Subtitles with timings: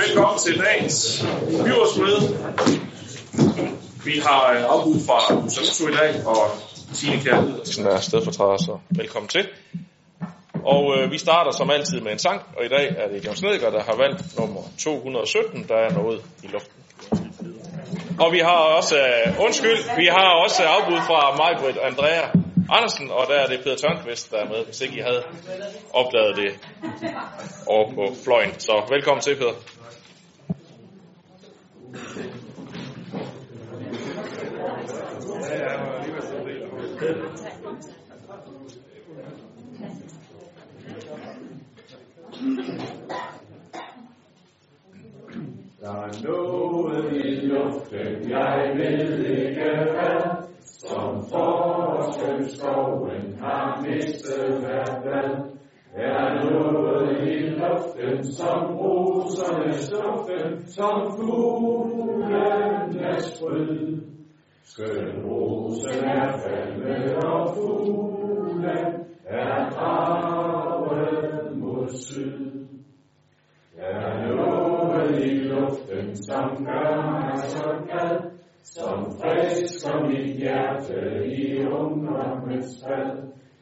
[0.00, 1.24] Velkommen til dagens
[1.64, 2.20] byrådsmøde.
[4.04, 6.50] Vi har øh, afbud fra Musamuso i dag, og
[6.92, 9.48] Signe Kjær Lydersen er stedfortræder, så velkommen til.
[10.64, 13.38] Og øh, vi starter som altid med en sang, og i dag er det Jens
[13.38, 16.74] Snedgaard, der har valgt nummer 217, der er nået i luften.
[18.20, 22.39] Og vi har også, øh, undskyld, vi har også afbud fra Majbrit Andrea
[22.72, 25.22] Andersen, og der er det Peter Tørnqvist, der er med, hvis ikke I havde
[25.92, 26.50] opdaget det
[27.66, 28.60] over på fløjen.
[28.60, 29.52] Så velkommen til, Peter.
[45.80, 50.20] Der er noget i luften, jeg ved ikke hvad,
[50.62, 51.24] som
[52.48, 55.50] skoven har mistet hvert vand.
[55.94, 62.60] Er noget i luften, som roserne stuften, som fuglenes
[63.40, 64.00] fryd.
[64.64, 68.64] Skøn rosen er faldet, og fuglen
[69.26, 72.66] er draget mod syd.
[73.78, 82.84] Er noget i luften, som gør mig så glad, som frisker mit hjerte i ungdommens
[82.86, 83.18] fald.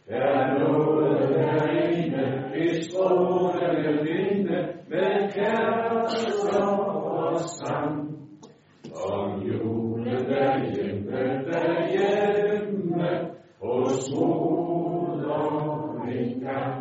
[0.08, 6.60] Der er noget herinde, i strålende vinde, med kærlighed
[7.04, 8.08] og sang.
[9.12, 13.08] Om julen derhjemme, derhjemme,
[13.62, 16.78] hos moder min gang.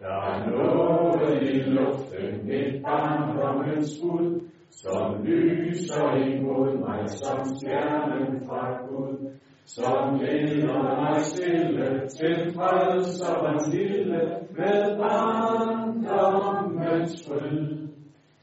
[0.00, 8.62] Der er noget i luften, et barndommens bud, som lyser imod mig som stjernen fra
[8.86, 9.18] Gud,
[9.66, 14.20] som leder mig stille til frelserens lille
[14.58, 16.08] med barndommens
[17.26, 17.88] fryd.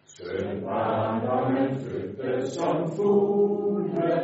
[0.06, 4.24] Skøn barndommen fødte som fuglen,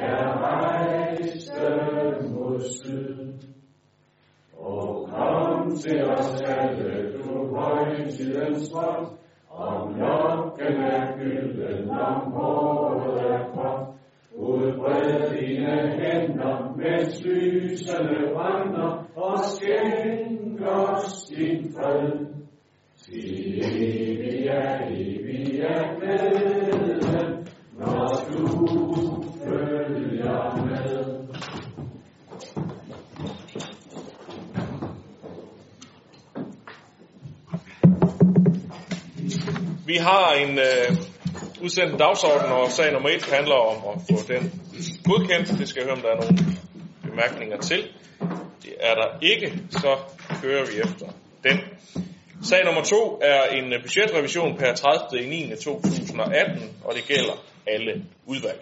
[0.00, 1.62] der rejste
[2.34, 3.32] mod syd.
[4.58, 7.26] Og kom til os alle, du
[7.56, 9.06] højtidens fond,
[9.56, 13.88] om lokken er gylden, om håret er godt.
[14.34, 22.26] Udbred dine hænder, mens lysene brænder, og skænk os din fred.
[22.96, 28.46] Til evig er evig er glæden, når du
[29.44, 30.95] følger med.
[39.86, 40.96] Vi har en øh,
[41.62, 44.62] udsendt dagsorden, og sag nummer et handler om at få den
[45.04, 45.58] godkendt.
[45.58, 46.38] Det skal jeg høre, om der er nogle
[47.02, 47.88] bemærkninger til.
[48.62, 49.96] Det er der ikke, så
[50.42, 51.06] kører vi efter
[51.44, 51.60] den.
[52.42, 55.22] Sag nummer to er en øh, budgetrevision per 30.
[55.22, 55.56] i 9.
[55.56, 58.60] 2018, og det gælder alle udvalg.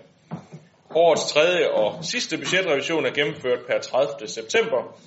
[0.95, 4.29] Årets tredje og sidste budgetrevision er gennemført per 30.
[4.29, 4.99] september,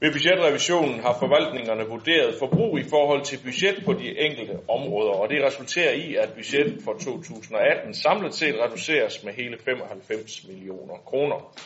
[0.00, 5.28] ved budgetrevisionen har forvaltningerne vurderet forbrug i forhold til budget på de enkelte områder, og
[5.28, 11.56] det resulterer i, at budgettet for 2018 samlet set reduceres med hele 95 millioner kroner.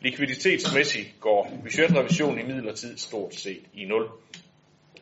[0.00, 4.06] Likviditetsmæssigt går budgetrevisionen i midlertid stort set i nul.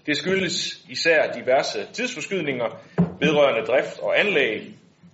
[0.07, 2.69] Det skyldes især diverse tidsforskydninger
[3.21, 4.63] vedrørende drift og anlæg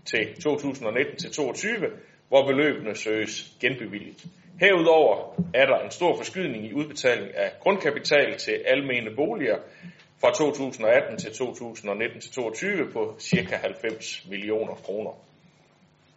[0.05, 1.87] til 2019-2022,
[2.29, 4.25] hvor beløbene søges genbevilget.
[4.61, 9.57] Herudover er der en stor forskydning i udbetaling af grundkapital til almene boliger
[10.21, 13.57] fra 2018 til 2019 til 2022 på ca.
[13.57, 15.11] 90 millioner kroner.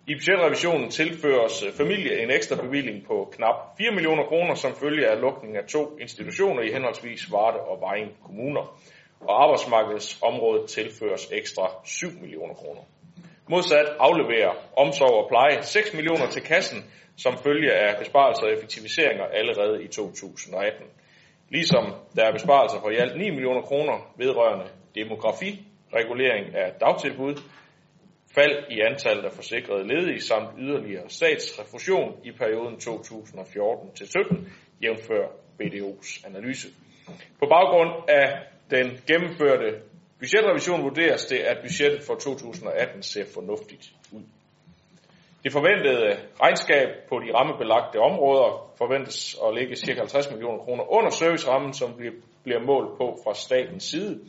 [0.08, 5.08] I budgetrevisionen tilføres øh, familie en ekstra bevilling på knap 4 millioner kroner som følge
[5.08, 8.80] af lukningen af to institutioner i henholdsvis Varde og Vejen kommuner.
[9.20, 12.82] Og arbejdsmarkedsområdet tilføres ekstra 7 millioner kroner.
[13.50, 16.84] Modsat afleverer omsorg og pleje 6 millioner til kassen
[17.18, 20.86] som følge af besparelser og effektiviseringer allerede i 2018.
[21.50, 24.66] Ligesom der er besparelser for i alt 9 millioner kroner vedrørende
[24.96, 25.62] demografi,
[25.94, 27.36] regulering af dagtilbud,
[28.36, 34.36] fald i antallet af forsikrede ledige samt yderligere statsrefusion i perioden 2014-17,
[34.84, 35.28] jævnfør
[35.62, 36.68] BDO's analyse.
[37.40, 38.28] På baggrund af
[38.72, 39.82] den gennemførte
[40.20, 44.24] budgetrevision vurderes det, at budgettet for 2018 ser fornuftigt ud.
[45.44, 49.94] Det forventede øh, regnskab på de rammebelagte områder forventes at ligge ca.
[49.94, 51.90] 50 millioner kroner under servicerammen, som
[52.44, 54.20] bliver målt på fra statens side,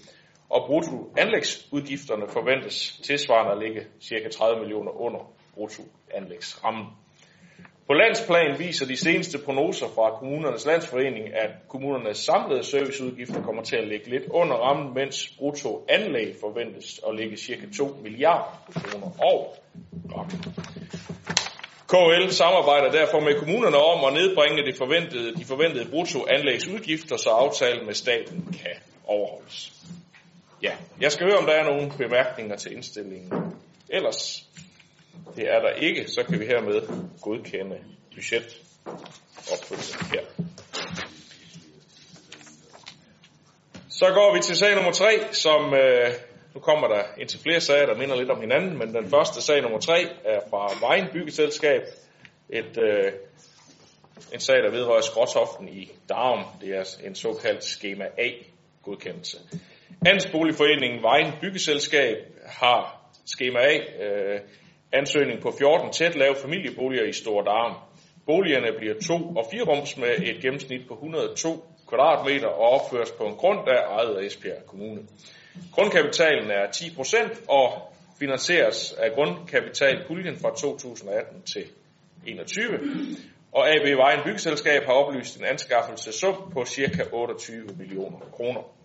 [0.51, 4.29] og brutto anlægsudgifterne forventes tilsvarende at ligge ca.
[4.29, 5.83] 30 millioner under brutto
[6.15, 6.87] anlægsrammen.
[7.89, 13.77] På landsplan viser de seneste prognoser fra kommunernes landsforening, at kommunernes samlede serviceudgifter kommer til
[13.77, 19.11] at ligge lidt under rammen, mens brutto anlæg forventes at ligge cirka 2 milliarder kroner
[19.21, 19.47] over
[20.15, 20.41] rammen.
[21.89, 27.87] KL samarbejder derfor med kommunerne om at nedbringe de forventede, de forventede bruttoanlægsudgifter, så aftalen
[27.87, 29.73] med staten kan overholdes.
[30.63, 33.33] Ja, jeg skal høre, om der er nogle bemærkninger til indstillingen.
[33.89, 34.49] Ellers,
[35.37, 36.89] det er der ikke, så kan vi hermed
[37.23, 37.79] godkende
[38.15, 38.57] budget
[40.13, 40.23] her.
[43.89, 46.11] Så går vi til sag nummer 3, som øh,
[46.55, 49.63] nu kommer der indtil flere sager, der minder lidt om hinanden, men den første sag
[49.63, 51.83] nummer 3 er fra Vejen Byggeselskab.
[52.51, 53.13] Et, øh,
[54.33, 56.45] en sag, der vedrører Skråtoften i Darum.
[56.61, 59.39] Det er en såkaldt skema A-godkendelse.
[60.07, 62.17] Andelsboligforeningen Vejen Byggeselskab
[62.47, 64.41] har skema A øh,
[64.93, 67.75] ansøgning på 14 tæt lave familieboliger i Store Darum.
[68.27, 73.25] Boligerne bliver to og fire rums med et gennemsnit på 102 kvadratmeter og opføres på
[73.25, 75.01] en grund, der er ejet af Esbjerg Kommune.
[75.73, 81.65] Grundkapitalen er 10% og finansieres af grundkapitalpuljen fra 2018 til
[82.27, 82.81] 21.
[83.53, 87.05] Og AB Vejen Byggeselskab har oplyst en anskaffelsessum på ca.
[87.13, 88.78] 28 millioner kroner.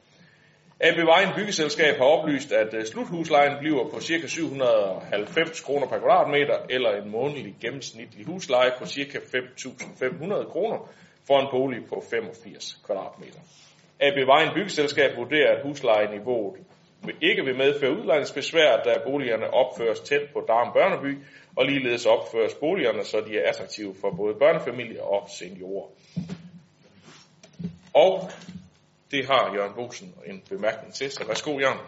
[0.79, 4.27] AB Vejen Byggeselskab har oplyst, at øh, sluthuslejen bliver på ca.
[4.27, 9.17] 790 kroner per kvadratmeter, eller en månedlig gennemsnitlig husleje på ca.
[9.17, 10.89] 5.500 kroner
[11.27, 13.39] for en bolig på 85 kvadratmeter.
[13.99, 16.55] AB Vejen Byggeselskab vurderer, at huslejeniveauet
[17.21, 21.17] ikke vil medføre udlejningsbesvær, da boligerne opføres tæt på Darm Børneby,
[21.55, 25.87] og ligeledes opføres boligerne, så de er attraktive for både børnefamilier og seniorer.
[27.93, 28.29] Og
[29.13, 31.79] det har Jørgen Bosen en bemærkning til, så værsgo Jørgen.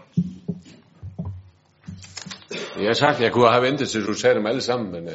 [2.86, 5.06] Ja tak, jeg kunne have ventet til du sagde dem alle sammen, men...
[5.06, 5.14] Uh...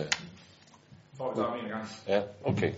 [1.16, 1.88] Får vi en gang.
[2.08, 2.72] Ja, okay.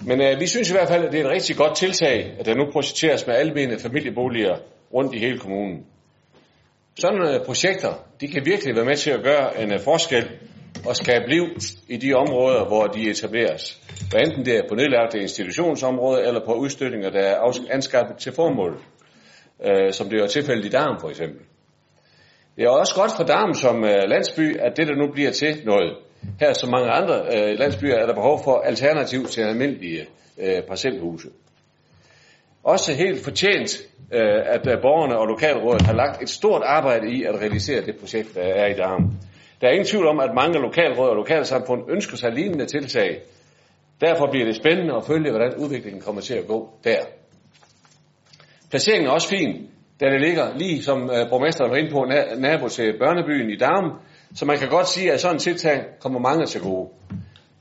[0.00, 2.46] Men uh, vi synes i hvert fald, at det er et rigtig godt tiltag, at
[2.46, 4.58] der nu projekteres med almene familieboliger
[4.94, 5.86] rundt i hele kommunen.
[6.98, 10.28] Sådan uh, projekter, de kan virkelig være med til at gøre en uh, forskel
[10.86, 11.44] og skabe liv
[11.88, 13.80] i de områder, hvor de etableres.
[14.10, 18.82] Hvad enten det er på nedlagte institutionsområder eller på udstøtninger, der er anskaffet til formål,
[19.66, 21.40] øh, som det er tilfældet i Darm for eksempel.
[22.56, 25.62] Det er også godt for Darm som øh, landsby, at det der nu bliver til
[25.64, 25.96] noget.
[26.40, 30.06] Her som mange andre øh, landsbyer er der behov for alternativ til almindelige
[30.38, 31.28] øh, parcelhuse.
[32.64, 33.70] Også helt fortjent,
[34.12, 37.96] øh, at øh, borgerne og lokalrådet har lagt et stort arbejde i at realisere det
[38.00, 39.12] projekt, der er i Darm.
[39.62, 43.20] Der er ingen tvivl om, at mange lokalråd og lokalsamfund ønsker sig lignende tiltag.
[44.00, 46.98] Derfor bliver det spændende at følge, hvordan udviklingen kommer til at gå der.
[48.70, 49.70] Placeringen er også fin,
[50.00, 52.00] da det ligger lige som øh, borgmesteren var inde på,
[52.38, 53.90] nabo til børnebyen i Darm,
[54.34, 56.88] så man kan godt sige, at sådan en tiltag kommer mange til gode.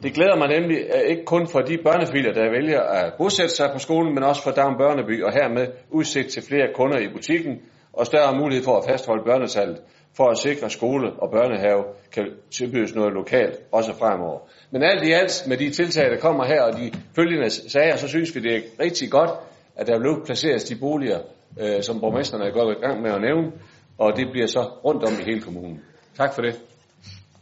[0.04, 0.78] Det glæder mig nemlig
[1.08, 4.52] ikke kun for de børnefamilier, der vælger at bosætte sig på skolen, men også for
[4.52, 7.62] Darm Børneby og hermed udsigt til flere kunder i butikken
[7.94, 9.82] og større mulighed for at fastholde børnetallet,
[10.18, 14.40] for at sikre skole og børnehave kan tilbydes noget lokalt, også fremover.
[14.72, 18.08] Men alt i alt med de tiltag, der kommer her og de følgende sager, så
[18.08, 19.32] synes vi, det er rigtig godt,
[19.76, 21.20] at der vil placeres de boliger,
[21.62, 23.52] øh, som borgmesterne er gået i gang med at nævne,
[23.98, 25.82] og det bliver så rundt om i hele kommunen.
[26.18, 26.60] Tak for det.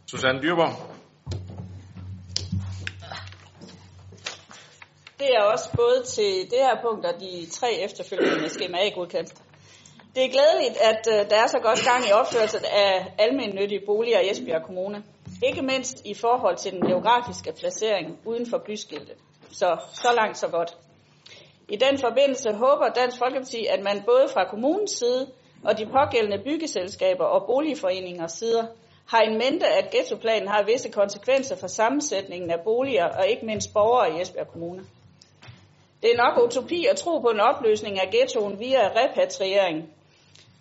[0.06, 0.72] Susanne Dyrborg.
[5.18, 9.49] Det er også både til det her punkt og de tre efterfølgende skema A-godkendelser.
[10.14, 14.20] Det er glædeligt, at øh, der er så godt gang i opførelsen af almennyttige boliger
[14.20, 15.02] i Esbjerg Kommune.
[15.48, 19.16] Ikke mindst i forhold til den geografiske placering uden for byskiltet.
[19.52, 20.76] Så, så langt, så godt.
[21.68, 25.30] I den forbindelse håber Dansk Folkeparti, at man både fra kommunens side
[25.64, 28.66] og de pågældende byggeselskaber og boligforeningers sider
[29.06, 33.72] har en mente, at ghettoplanen har visse konsekvenser for sammensætningen af boliger og ikke mindst
[33.74, 34.82] borgere i Esbjerg Kommune.
[36.02, 39.94] Det er nok utopi at tro på en opløsning af ghettoen via repatriering.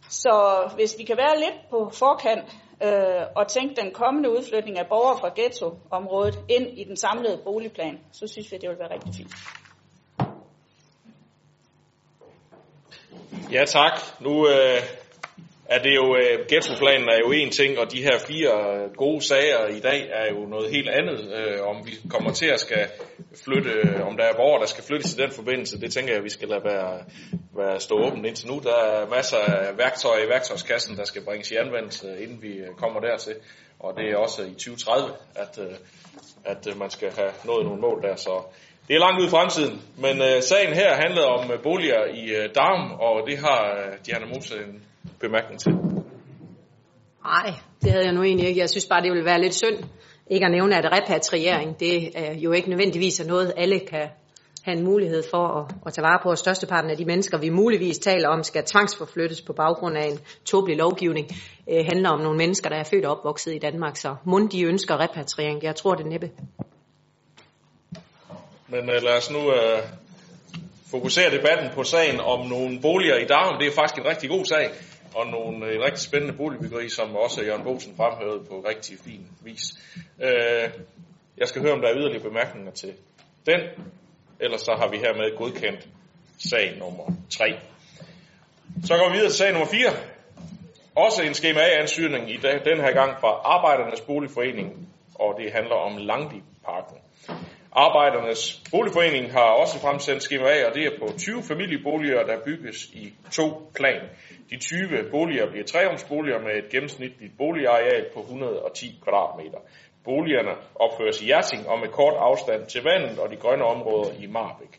[0.09, 2.43] Så hvis vi kan være lidt på forkant
[2.83, 7.99] øh, og tænke den kommende udflytning af borgere fra ghettoområdet ind i den samlede boligplan,
[8.11, 9.33] så synes vi, det vil være rigtig fint.
[13.51, 13.99] Ja tak.
[14.19, 14.81] Nu øh,
[15.69, 19.21] er det jo, øh, ghettoplanen er jo en ting, og de her fire øh, gode
[19.21, 21.19] sager i dag er jo noget helt andet.
[21.38, 22.88] Øh, om vi kommer til at skal
[23.43, 26.23] flytte, øh, om der er borgere, der skal flyttes i den forbindelse, det tænker jeg,
[26.23, 27.03] vi skal lade være,
[27.57, 28.59] være stå åbent indtil nu.
[28.63, 32.75] Der er masser af værktøjer i værktøjskassen, der skal bringes i anvendelse, inden vi øh,
[32.77, 33.35] kommer dertil.
[33.79, 35.59] Og det er også i 2030, at,
[36.45, 38.15] at man skal have nået nogle mål der.
[38.15, 38.43] Så
[38.88, 42.23] det er langt ud i fremtiden, men øh, sagen her handler om øh, boliger i
[42.29, 44.83] øh, Darm, og det har øh, Diana Mose en
[45.20, 45.72] bemærkning til.
[47.24, 48.62] Nej, det havde jeg nu egentlig ikke.
[48.62, 49.84] Jeg synes bare, det ville være lidt synd,
[50.27, 54.10] Ikke at nævne, at repatriering, det er jo ikke nødvendigvis noget, alle kan
[54.63, 56.29] have en mulighed for at, at tage vare på.
[56.29, 60.20] Og størsteparten af de mennesker, vi muligvis taler om, skal tvangsforflyttes på baggrund af en
[60.46, 61.27] tåbelig lovgivning,
[61.70, 63.98] øh, handler om nogle mennesker, der er født og opvokset i Danmark.
[63.98, 65.63] Så mund de ønsker repatriering.
[65.63, 66.32] Jeg tror det næppe.
[68.68, 69.79] Men uh, lad os nu uh,
[70.91, 73.60] fokusere debatten på sagen om nogle boliger i Darm.
[73.60, 74.70] Det er faktisk en rigtig god sag,
[75.15, 79.61] og nogle, en rigtig spændende boligbyggeri, som også Jørgen Bosen fremhævede på rigtig fin vis.
[80.23, 80.69] Øh,
[81.37, 82.93] jeg skal høre, om der er yderligere bemærkninger til
[83.45, 83.59] den.
[84.39, 85.87] Ellers så har vi hermed godkendt
[86.37, 87.45] sag nummer 3.
[88.83, 89.89] Så går vi videre til sag nummer 4.
[90.95, 95.75] Også en skema A-ansøgning i dag, den her gang fra Arbejdernes Boligforening, og det handler
[95.75, 96.97] om Langdi-parken.
[97.71, 102.85] Arbejdernes Boligforening har også fremsendt skema A, og det er på 20 familieboliger, der bygges
[102.93, 104.01] i to plan.
[104.50, 109.60] De 20 boliger bliver trerumsboliger med et gennemsnitligt boligareal på 110 kvadratmeter.
[110.03, 114.27] Boligerne opføres i Hjerting og med kort afstand til vandet og de grønne områder i
[114.27, 114.74] Marbæk.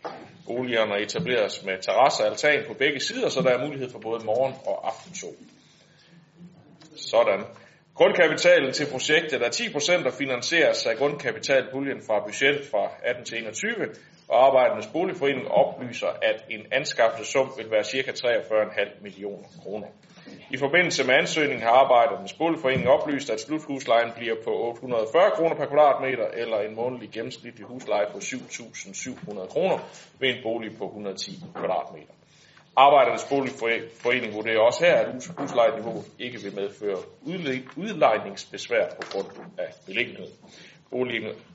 [0.47, 4.25] Boligerne etableres med terrasse og altan på begge sider, så der er mulighed for både
[4.25, 5.35] morgen- og aftensol.
[6.97, 7.45] Sådan.
[7.95, 13.75] Grundkapitalen til projektet er 10% og finansieres af grundkapitalpuljen fra budget fra 18 til 21,
[14.30, 18.10] og Arbejdernes Boligforening oplyser, at en anskaffelsessum vil være ca.
[18.10, 19.87] 43,5 millioner kroner.
[20.50, 25.66] I forbindelse med ansøgningen har Arbejdernes Boligforening oplyst, at sluthuslejen bliver på 840 kroner per
[25.66, 29.78] kvadratmeter, eller en månedlig gennemsnitlig husleje på 7.700 kroner
[30.20, 32.12] ved en bolig på 110 kvadratmeter.
[32.76, 35.06] Arbejdernes Boligforening vurderer også her, at
[35.38, 36.96] huslejeniveauet ikke vil medføre
[37.76, 39.26] udlejningsbesvær på grund
[39.58, 40.28] af beliggenhed.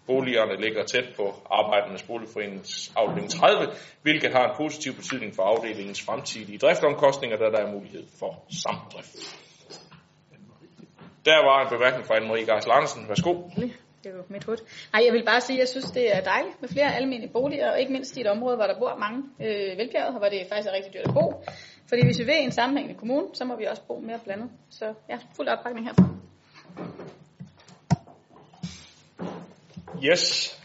[0.07, 3.67] Boligerne ligger tæt på Arbejdernes Boligforenings afdeling 30,
[4.01, 9.15] hvilket har en positiv betydning for afdelingens fremtidige driftomkostninger, da der er mulighed for samdrift.
[11.25, 13.07] Der var en bemærkning fra Anne-Marie Geisel Andersen.
[13.09, 13.33] Værsgo.
[14.03, 14.57] Det var mit hud.
[14.93, 17.71] Nej, jeg vil bare sige, at jeg synes, det er dejligt med flere almindelige boliger,
[17.71, 20.67] og ikke mindst i et område, hvor der bor mange øh, velbjerget, hvor det faktisk
[20.69, 21.43] er rigtig dyrt at bo.
[21.89, 24.49] Fordi hvis vi vil en sammenhængende kommune, så må vi også bo mere blandet.
[24.69, 26.07] Så ja, fuld opbakning herfra.
[30.03, 30.57] Yes.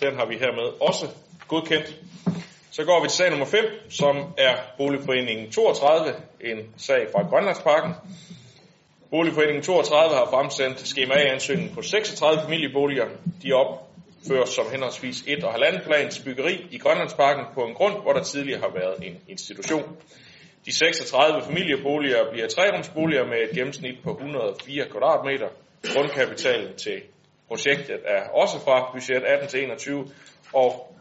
[0.00, 1.06] Den har vi hermed også
[1.48, 1.94] godkendt.
[2.70, 7.94] Så går vi til sag nummer 5, som er Boligforeningen 32, en sag fra Grønlandsparken.
[9.10, 13.06] Boligforeningen 32 har fremsendt skema A-ansøgning på 36 familieboliger.
[13.42, 18.12] De opføres som henholdsvis et og halvanden plans byggeri i Grønlandsparken på en grund, hvor
[18.12, 19.96] der tidligere har været en institution.
[20.66, 25.48] De 36 familieboliger bliver trerumsboliger med et gennemsnit på 104 kvadratmeter.
[25.94, 27.02] Grundkapitalen til
[27.48, 30.10] projektet er også fra budget 18 til 21
[30.52, 30.94] og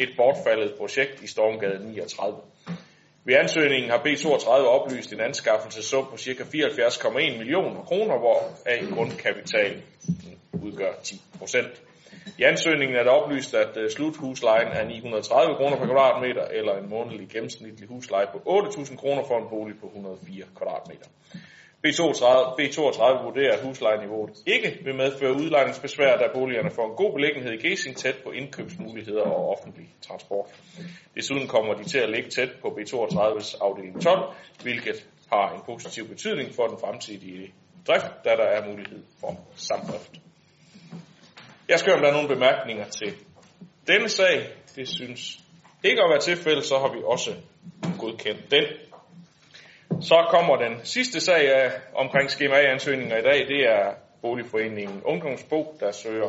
[0.00, 2.38] et bortfaldet projekt i Stormgade 39.
[3.24, 6.42] Ved ansøgningen har B32 oplyst en anskaffelsessum på ca.
[6.42, 9.82] 74,1 millioner kroner, hvor af grundkapitalen
[10.52, 11.82] udgør 10 procent.
[12.38, 16.88] I ansøgningen er det oplyst, at øh, sluthuslejen er 930 kroner per kvadratmeter, eller en
[16.88, 21.06] månedlig gennemsnitlig husleje på 8.000 kroner for en bolig på 104 kvadratmeter.
[21.86, 22.24] B32,
[22.58, 27.68] B32 vurderer, at huslejeniveauet ikke vil medføre udlejningsbesvær, da boligerne får en god beliggenhed i
[27.68, 30.46] Gesing tæt på indkøbsmuligheder og offentlig transport.
[31.14, 36.08] Desuden kommer de til at ligge tæt på B32's afdeling 12, hvilket har en positiv
[36.08, 37.54] betydning for den fremtidige
[37.86, 40.12] drift, da der er mulighed for samdrift.
[41.68, 43.14] Jeg skal om der er nogle bemærkninger til
[43.86, 44.48] denne sag.
[44.76, 45.38] Det synes
[45.84, 47.34] ikke at være tilfældet, så har vi også
[47.98, 48.64] godkendt den.
[50.00, 53.48] Så kommer den sidste sag af, omkring skema A-ansøgninger i dag.
[53.48, 56.28] Det er Boligforeningen Ungdomsbo, der søger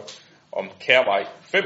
[0.51, 1.63] om Kærvej 5.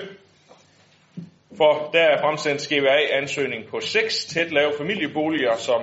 [1.58, 5.82] For der er fremsendt skema A-ansøgning på 6 tæt lave familieboliger, som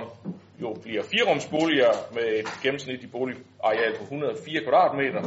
[0.61, 5.21] jo bliver firerumsboliger med et gennemsnitligt boligareal på 104 kvadratmeter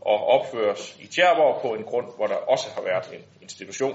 [0.00, 3.94] og opføres i Tjerborg på en grund, hvor der også har været en institution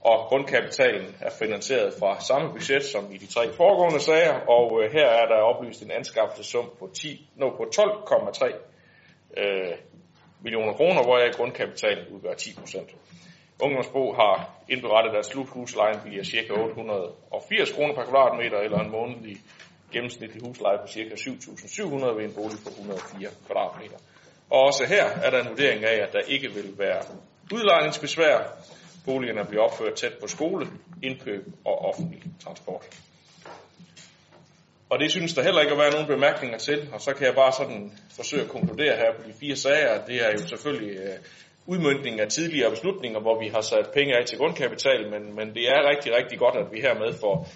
[0.00, 4.92] og grundkapitalen er finansieret fra samme budget som i de tre foregående sager, og øh,
[4.92, 8.54] her er der oplyst en anskaffelsessum på, 10, no, på 12,3
[9.36, 9.72] øh,
[10.42, 12.90] millioner kroner, hvor grundkapitalen udgør 10 procent.
[13.62, 16.52] Ungdomsbo har indberettet, at sluthuslejen bliver ca.
[16.52, 19.36] 880 kroner per kvadratmeter, eller en månedlig
[19.92, 21.14] gennemsnitlig husleje på ca.
[21.14, 23.98] 7.700 ved en bolig på 104 kvadratmeter.
[24.50, 27.02] Og også her er der en vurdering af, at der ikke vil være
[27.52, 28.38] udlejningsbesvær,
[29.08, 30.66] Boligerne bliver opført tæt på skole,
[31.02, 32.84] indkøb og offentlig transport.
[34.90, 37.34] Og det synes der heller ikke at være nogen bemærkninger til, og så kan jeg
[37.34, 40.04] bare sådan forsøge at konkludere her på de fire sager.
[40.04, 44.16] Det er jo selvfølgelig øh, uh, udmyndning af tidligere beslutninger, hvor vi har sat penge
[44.18, 47.48] af til grundkapital, men, men det er rigtig, rigtig godt, at vi hermed får,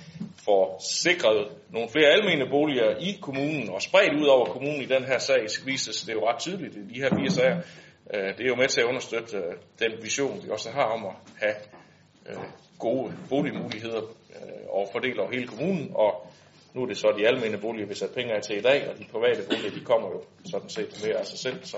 [0.45, 5.05] får sikret nogle flere almene boliger i kommunen og spredt ud over kommunen i den
[5.05, 7.57] her sag, viser sig det jo ret tydeligt i de her fire sager.
[8.15, 11.07] Øh, det er jo med til at understøtte øh, den vision, vi også har om
[11.07, 11.55] at have
[12.29, 12.45] øh,
[12.79, 16.27] gode boligmuligheder øh, og fordele over hele kommunen, og
[16.75, 18.99] nu er det så de almene boliger, vi sætter penge af til i dag, og
[18.99, 21.77] de private boliger, de kommer jo sådan set mere af sig selv, så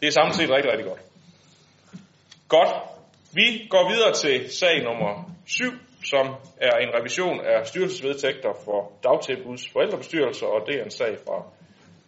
[0.00, 1.00] det er samtidig rigtig, rigtig godt.
[2.48, 2.72] Godt.
[3.32, 5.64] Vi går videre til sag nummer 7,
[6.04, 6.26] som
[6.60, 11.36] er en revision af styrelsesvedtægter for dagtilbuds forældrebestyrelser, og det er en sag fra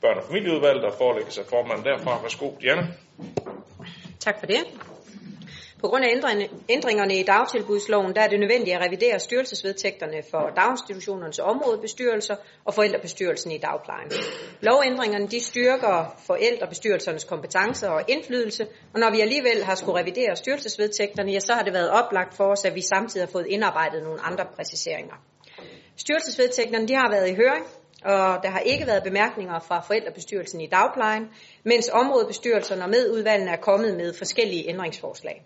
[0.00, 2.22] børn- og familieudvalget, der forelægges af formanden derfra.
[2.22, 2.82] Værsgo, Diana.
[4.20, 4.64] Tak for det.
[5.80, 11.38] På grund af ændringerne i dagtilbudsloven, der er det nødvendigt at revidere styrelsesvedtægterne for daginstitutionernes
[11.38, 14.10] områdebestyrelser og forældrebestyrelsen i dagplejen.
[14.60, 21.32] Lovændringerne de styrker forældrebestyrelsernes kompetencer og indflydelse, og når vi alligevel har skulle revidere styrelsesvedtægterne,
[21.32, 24.20] ja, så har det været oplagt for os, at vi samtidig har fået indarbejdet nogle
[24.20, 25.14] andre præciseringer.
[25.96, 27.64] Styrelsesvedtægterne de har været i høring,
[28.04, 31.28] og der har ikke været bemærkninger fra forældrebestyrelsen i dagplejen,
[31.64, 35.42] mens områdebestyrelserne og medudvalgene er kommet med forskellige ændringsforslag.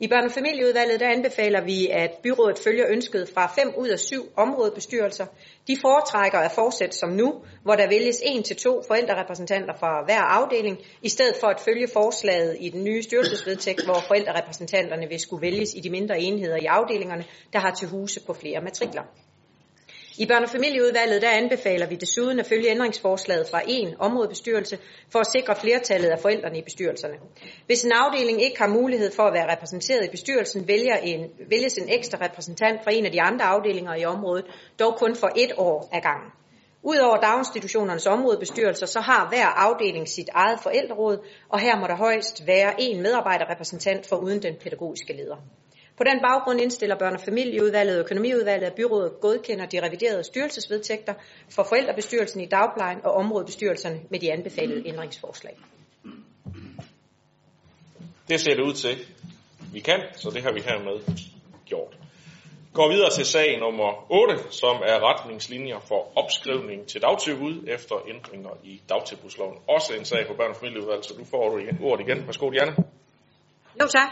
[0.00, 3.98] I børne- og familieudvalget der anbefaler vi, at byrådet følger ønsket fra 5 ud af
[3.98, 5.26] 7 områdebestyrelser.
[5.66, 10.20] De foretrækker at fortsætte som nu, hvor der vælges 1 til to forældrerepræsentanter fra hver
[10.20, 15.42] afdeling, i stedet for at følge forslaget i den nye styrelsesvedtægt, hvor forældrerepræsentanterne vil skulle
[15.42, 19.02] vælges i de mindre enheder i afdelingerne, der har til huse på flere matrikler.
[20.20, 24.78] I børne- og familieudvalget der anbefaler vi desuden at følge ændringsforslaget fra en områdebestyrelse
[25.12, 27.14] for at sikre flertallet af forældrene i bestyrelserne.
[27.66, 31.74] Hvis en afdeling ikke har mulighed for at være repræsenteret i bestyrelsen, vælger en, vælges
[31.74, 34.44] en ekstra repræsentant fra en af de andre afdelinger i området,
[34.78, 36.30] dog kun for et år ad gangen.
[36.82, 42.46] Udover daginstitutionernes områdebestyrelser, så har hver afdeling sit eget forældreråd, og her må der højst
[42.46, 45.36] være en medarbejderrepræsentant for uden den pædagogiske leder.
[45.98, 51.14] På den baggrund indstiller børne- og familieudvalget og økonomiudvalget, at byrådet godkender de reviderede styrelsesvedtægter
[51.50, 55.58] for forældrebestyrelsen i dagplejen og områdebestyrelserne med de anbefalede ændringsforslag.
[58.28, 58.98] Det ser det ud til,
[59.72, 61.00] vi kan, så det har vi hermed
[61.66, 61.96] gjort.
[62.74, 68.50] Går videre til sag nummer 8, som er retningslinjer for opskrivning til dagtilbud efter ændringer
[68.64, 69.58] i dagtilbudsloven.
[69.68, 72.26] Også en sag på børn- og familieudvalget, så du får ordet igen.
[72.26, 72.76] Værsgo, Janne.
[73.82, 74.10] Jo tak.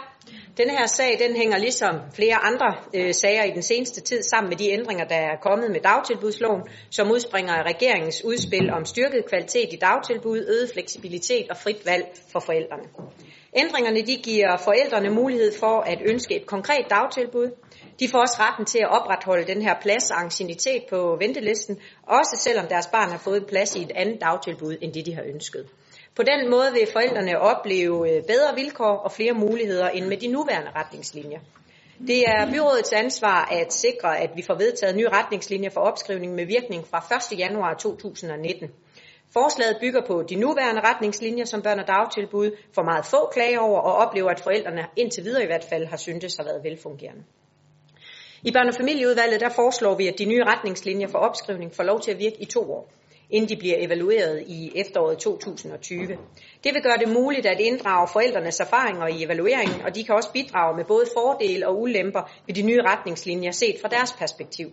[0.57, 4.49] Denne her sag den hænger ligesom flere andre øh, sager i den seneste tid sammen
[4.49, 9.25] med de ændringer, der er kommet med dagtilbudsloven, som udspringer af regeringens udspil om styrket
[9.29, 12.85] kvalitet i dagtilbud, øget fleksibilitet og frit valg for forældrene.
[13.57, 17.51] Ændringerne de giver forældrene mulighed for at ønske et konkret dagtilbud.
[18.01, 22.37] De får også retten til at opretholde den her plads og ancienitet på ventelisten, også
[22.41, 25.23] selvom deres barn har fået en plads i et andet dagtilbud end det, de har
[25.23, 25.67] ønsket.
[26.17, 30.29] På den måde vil forældrene opleve øh, bedre vilkår og flere muligheder end med de
[30.29, 31.41] nuværende retningslinjer.
[32.07, 36.47] Det er byrådets ansvar at sikre, at vi får vedtaget nye retningslinjer for opskrivning med
[36.47, 37.39] virkning fra 1.
[37.39, 38.71] januar 2019.
[39.33, 43.81] Forslaget bygger på de nuværende retningslinjer, som børn og dagtilbud får meget få klager over
[43.81, 47.23] og oplever, at forældrene indtil videre i hvert fald har syntes har været velfungerende.
[48.43, 52.01] I børne- og familieudvalget der foreslår vi, at de nye retningslinjer for opskrivning får lov
[52.01, 52.89] til at virke i to år
[53.31, 56.07] inden de bliver evalueret i efteråret 2020.
[56.65, 60.33] Det vil gøre det muligt at inddrage forældrenes erfaringer i evalueringen, og de kan også
[60.33, 64.73] bidrage med både fordele og ulemper ved de nye retningslinjer set fra deres perspektiv.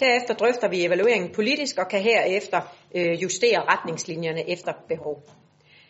[0.00, 2.60] Derefter drøfter vi evalueringen politisk og kan herefter
[2.94, 5.22] øh, justere retningslinjerne efter behov.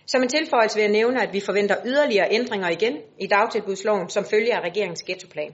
[0.07, 4.25] Som en tilføjelse vil jeg nævne, at vi forventer yderligere ændringer igen i dagtilbudsloven som
[4.25, 5.53] følge af regeringens ghettoplan.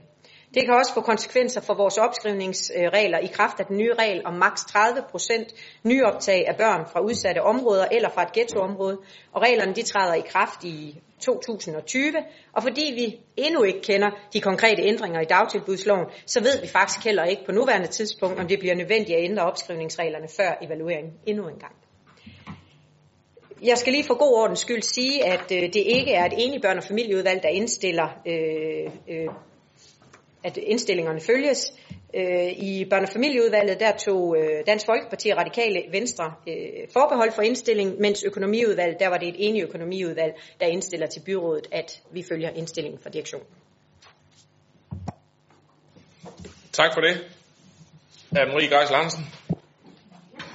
[0.53, 4.33] Det kan også få konsekvenser for vores opskrivningsregler i kraft af den nye regel om
[4.33, 8.97] maks 30 procent nyoptag af børn fra udsatte områder eller fra et ghettoområde,
[9.33, 12.13] og reglerne de træder i kraft i 2020,
[12.53, 17.05] og fordi vi endnu ikke kender de konkrete ændringer i dagtilbudsloven, så ved vi faktisk
[17.05, 21.47] heller ikke på nuværende tidspunkt, om det bliver nødvendigt at ændre opskrivningsreglerne før evalueringen endnu
[21.47, 21.75] en gang.
[23.63, 26.61] Jeg skal lige for god ordens skyld sige, at øh, det ikke er et enigt
[26.61, 29.27] børn- og familieudvalg, der indstiller øh, øh,
[30.43, 31.73] at indstillingerne følges.
[32.15, 37.31] Øh, I børne- og familieudvalget der tog øh, Dansk Folkeparti og Radikale Venstre øh, forbehold
[37.31, 42.01] for indstillingen, mens økonomiudvalget, der var det et enigt økonomiudvalg, der indstiller til byrådet, at
[42.11, 43.43] vi følger indstillingen fra direktion.
[46.71, 47.17] Tak for det.
[48.35, 49.25] Anne-Marie Geis Larsen.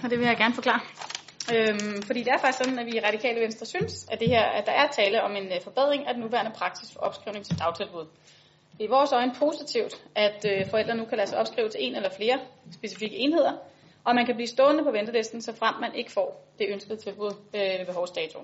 [0.02, 0.80] Og det vil jeg gerne forklare.
[1.54, 4.42] Øhm, fordi det er faktisk sådan, at vi i Radikale Venstre synes, at, det her,
[4.42, 8.06] at der er tale om en forbedring af den nuværende praksis for opskrivning til dagtilbud
[8.78, 12.10] i vores øjne positivt, at øh, forældre nu kan lade sig opskrive til en eller
[12.10, 12.40] flere
[12.72, 13.52] specifikke enheder,
[14.04, 17.30] og man kan blive stående på ventelisten, så frem man ikke får det ønskede tilbud
[17.54, 18.38] øh, ved behovsdato.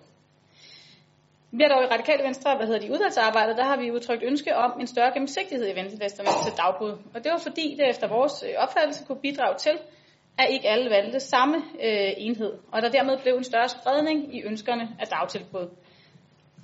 [1.52, 4.56] Vi har dog i Radikale Venstre, hvad hedder de, udvalgsarbejdet, der har vi udtrykt ønske
[4.56, 6.90] om en større gennemsigtighed i ventelisterne til dagbud.
[7.14, 9.78] Og det var fordi, det efter vores øh, opfattelse kunne bidrage til,
[10.38, 14.42] at ikke alle valgte samme øh, enhed, og der dermed blev en større spredning i
[14.42, 15.68] ønskerne af dagtilbud.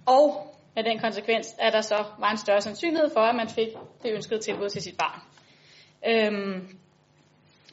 [0.07, 3.69] Og med den konsekvens, at der så var en større sandsynlighed for, at man fik
[4.03, 5.21] det ønskede tilbud til sit barn.
[6.09, 6.79] Øhm,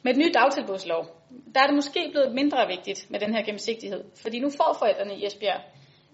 [0.02, 1.06] med den nye dagtilbudslov,
[1.54, 5.16] der er det måske blevet mindre vigtigt med den her gennemsigtighed, fordi nu får forældrene
[5.16, 5.60] i Esbjerg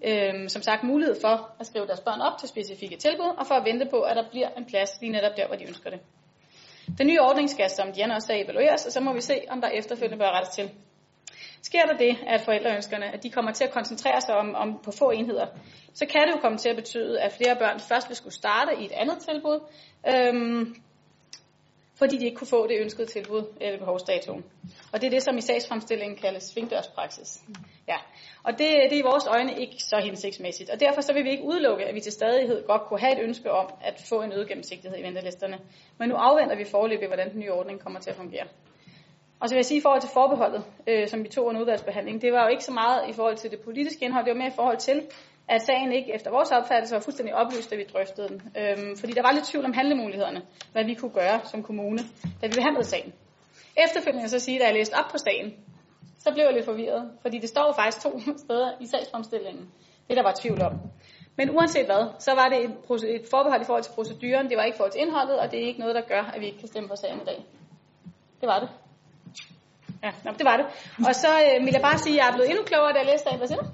[0.05, 3.55] øhm, som sagt mulighed for at skrive deres børn op til specifikke tilbud, og for
[3.55, 6.01] at vente på, at der bliver en plads lige netop der, hvor de ønsker det.
[6.99, 9.61] Den nye ordning skal, som Diana også sagde, evalueres, og så må vi se, om
[9.61, 10.71] der efterfølgende bør rettes til.
[11.63, 14.93] Sker der det, at forældreønskerne at de kommer til at koncentrere sig om, om på
[14.99, 15.47] få enheder,
[15.95, 18.73] så kan det jo komme til at betyde, at flere børn først vil skulle starte
[18.81, 19.61] i et andet tilbud,
[20.09, 20.75] øhm,
[22.01, 24.45] fordi de ikke kunne få det ønskede tilbud øh, eller behovsdatoen.
[24.93, 27.41] Og det er det, som i sagsfremstillingen kaldes svingdørspraksis.
[27.89, 27.97] Ja.
[28.43, 30.71] Og det, det er i vores øjne ikke så hensigtsmæssigt.
[30.71, 33.23] Og derfor så vil vi ikke udelukke, at vi til stadighed godt kunne have et
[33.23, 35.59] ønske om at få en øget gennemsigtighed i ventelisterne.
[35.99, 38.47] Men nu afventer vi forløbet, hvordan den nye ordning kommer til at fungere.
[39.41, 42.23] Og så vil jeg sige i forhold til forbeholdet, øh, som vi tog under udvalgsbehandling,
[42.23, 44.49] det var jo ikke så meget i forhold til det politiske indhold, det var mere
[44.49, 45.03] i forhold til,
[45.49, 48.43] at sagen ikke efter vores opfattelse var fuldstændig oplyst, da vi drøftede den.
[48.59, 51.99] Øhm, fordi der var lidt tvivl om handlemulighederne, hvad vi kunne gøre som kommune,
[52.41, 53.13] da vi behandlede sagen.
[53.87, 55.55] Efterfølgende så sige, da jeg læste op på sagen,
[56.19, 59.71] så blev jeg lidt forvirret, fordi det står faktisk to steder i sagsfremstillingen,
[60.09, 60.73] det der var tvivl om.
[61.37, 62.73] Men uanset hvad, så var det et,
[63.17, 65.63] et forbehold i forhold til proceduren, det var ikke i forhold til indholdet, og det
[65.63, 67.45] er ikke noget, der gør, at vi ikke kan stemme for sagen i dag.
[68.41, 68.69] Det var det.
[70.05, 70.67] Ja, nå, det var det.
[71.09, 73.07] Og så øh, vil jeg bare sige, at jeg er blevet endnu klogere, da jeg
[73.07, 73.39] læste sagen.
[73.39, 73.69] Hvad siger du?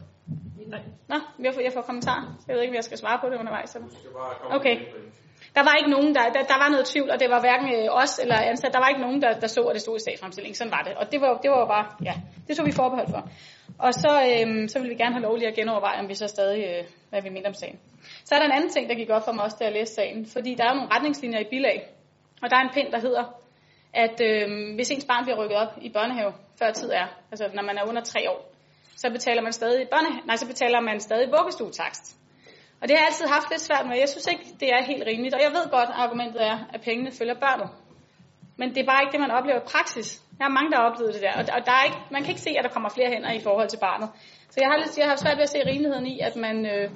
[0.75, 0.83] Nej.
[1.09, 2.19] Nå, jeg får, jeg får kommentar.
[2.47, 3.75] Jeg ved ikke, om jeg skal svare på det undervejs.
[3.75, 3.89] Eller?
[4.57, 4.77] Okay.
[5.57, 7.87] Der var ikke nogen, der, der, der var noget tvivl, og det var hverken øh,
[8.03, 8.73] os eller ansat.
[8.73, 10.57] Der var ikke nogen, der, der så, at det stod i statsfremstillingen.
[10.57, 10.95] Sådan var det.
[11.01, 12.15] Og det var, det var jo bare, ja,
[12.47, 13.23] det tog vi forbehold for.
[13.79, 16.27] Og så, øhm, så vil vi gerne have lov lige at genoverveje, om vi så
[16.27, 17.79] stadig, øh, hvad vi mener om sagen.
[18.25, 19.95] Så er der en anden ting, der gik op for mig også, da jeg læste
[19.95, 20.27] sagen.
[20.27, 21.79] Fordi der er nogle retningslinjer i bilag.
[22.43, 23.25] Og der er en pind, der hedder,
[24.05, 27.63] at øh, hvis ens barn bliver rykket op i børnehave, før tid er, altså når
[27.63, 28.41] man er under tre år,
[28.97, 32.07] så betaler man stadig børne, nej, så betaler man stadig vuggestuetakst.
[32.81, 33.97] Og det har jeg altid haft lidt svært med.
[33.99, 35.35] Jeg synes ikke, det er helt rimeligt.
[35.35, 37.71] Og jeg ved godt, at argumentet er, at pengene følger børnet.
[38.59, 40.09] Men det er bare ikke det, man oplever i praksis.
[40.39, 41.35] Jeg har mange, der har oplevet det der.
[41.59, 43.69] Og der er ikke, man kan ikke se, at der kommer flere hænder i forhold
[43.69, 44.09] til barnet.
[44.53, 46.91] Så jeg har, lidt, jeg har svært ved at se rimeligheden i, at man, øh,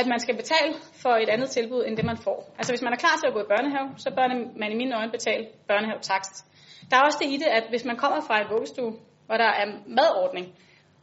[0.00, 2.38] at man skal betale for et andet tilbud, end det man får.
[2.58, 4.26] Altså hvis man er klar til at gå i børnehave, så bør
[4.62, 6.34] man i mine øjne betale børnehavetakst.
[6.90, 8.92] Der er også det i det, at hvis man kommer fra en vuggestue,
[9.26, 9.66] hvor der er
[9.98, 10.46] madordning,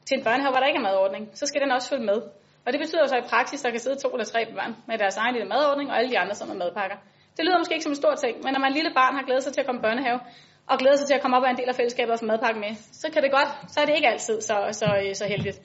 [0.08, 2.20] til en børnehave, hvor der ikke er madordning, så skal den også følge med.
[2.66, 4.98] Og det betyder så i praksis, at der kan sidde to eller tre børn med
[4.98, 6.98] deres egen lille madordning, og alle de andre som er madpakker.
[7.38, 9.24] Det lyder måske ikke som en stor ting, men når man en lille barn har
[9.28, 10.20] glædet sig til at komme i børnehave,
[10.68, 12.60] og glæder sig til at komme op og en del af fællesskabet og få madpakke
[12.60, 12.72] med,
[13.02, 15.62] så kan det godt, så er det ikke altid så, så, øh, så heldigt.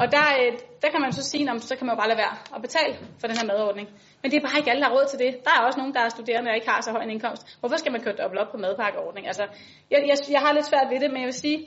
[0.00, 2.18] Og der, øh, der kan man så sige, at så kan man jo bare lade
[2.24, 3.88] være at betale for den her madordning.
[4.22, 5.32] Men det er bare ikke alle, der har råd til det.
[5.46, 7.42] Der er også nogen, der er studerende og ikke har så høj en indkomst.
[7.60, 9.26] Hvorfor skal man køre dobbelt op på madpakkeordning?
[9.26, 9.44] Altså,
[9.90, 11.58] jeg, jeg, jeg har lidt svært ved det, men jeg vil sige,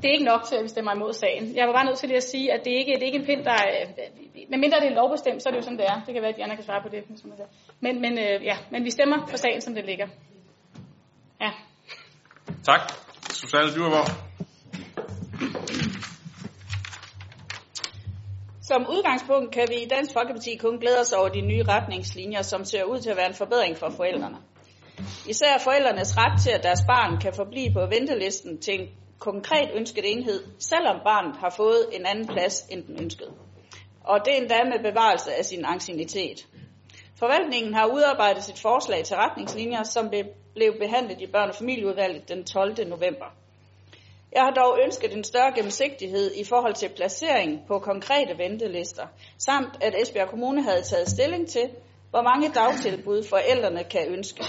[0.00, 1.56] det er ikke nok til, at vi stemmer imod sagen.
[1.56, 3.28] Jeg var bare nødt til lige at sige, at det ikke det er ikke en
[3.30, 4.08] pind, der øh, er...
[4.50, 5.98] Medmindre det er lovbestemt, så er det jo sådan, det er.
[6.06, 7.02] Det kan være, at Diana kan svare på det.
[7.80, 8.18] Men, men,
[8.50, 10.06] ja, men vi stemmer for sagen, som det ligger.
[11.40, 11.50] Ja.
[12.64, 12.80] Tak.
[13.30, 14.08] Susanne Dyrborg.
[18.62, 22.64] Som udgangspunkt kan vi i Dansk Folkeparti kun glæde os over de nye retningslinjer, som
[22.64, 24.36] ser ud til at være en forbedring for forældrene.
[25.28, 30.04] Især forældrenes ret til, at deres barn kan forblive på ventelisten til en konkret ønsket
[30.12, 33.30] enhed, selvom barnet har fået en anden plads end den ønskede.
[34.04, 36.46] Og det er endda med bevarelse af sin anciennitet.
[37.18, 40.24] Forvaltningen har udarbejdet sit forslag til retningslinjer, som blev
[40.54, 42.88] blev behandlet i børn- og familieudvalget den 12.
[42.88, 43.26] november.
[44.32, 49.06] Jeg har dog ønsket en større gennemsigtighed i forhold til placering på konkrete ventelister,
[49.38, 51.70] samt at Esbjerg Kommune havde taget stilling til,
[52.10, 54.44] hvor mange dagtilbud forældrene kan ønske.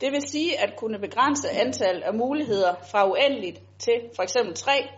[0.00, 4.88] Det vil sige at kunne begrænse antallet af muligheder fra uendeligt til for eksempel tre,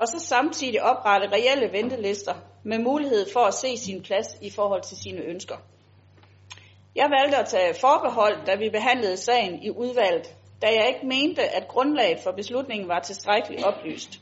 [0.00, 4.82] og så samtidig oprette reelle ventelister med mulighed for at se sin plads i forhold
[4.82, 5.56] til sine ønsker.
[7.00, 10.26] Jeg valgte at tage forbehold, da vi behandlede sagen i udvalget,
[10.62, 14.20] da jeg ikke mente, at grundlaget for beslutningen var tilstrækkeligt oplyst.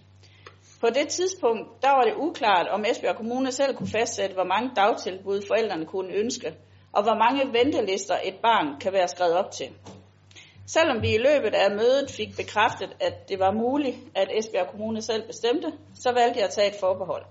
[0.80, 4.70] På det tidspunkt der var det uklart, om Esbjerg Kommune selv kunne fastsætte, hvor mange
[4.76, 6.54] dagtilbud forældrene kunne ønske,
[6.92, 9.68] og hvor mange ventelister et barn kan være skrevet op til.
[10.66, 15.02] Selvom vi i løbet af mødet fik bekræftet, at det var muligt, at Esbjerg Kommune
[15.02, 17.24] selv bestemte, så valgte jeg at tage et forbehold.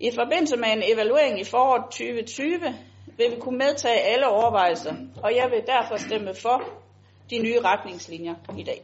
[0.00, 2.74] I forbindelse med en evaluering i foråret 2020
[3.20, 6.62] vil vi kunne medtage alle overvejelser, og jeg vil derfor stemme for
[7.30, 8.82] de nye retningslinjer i dag.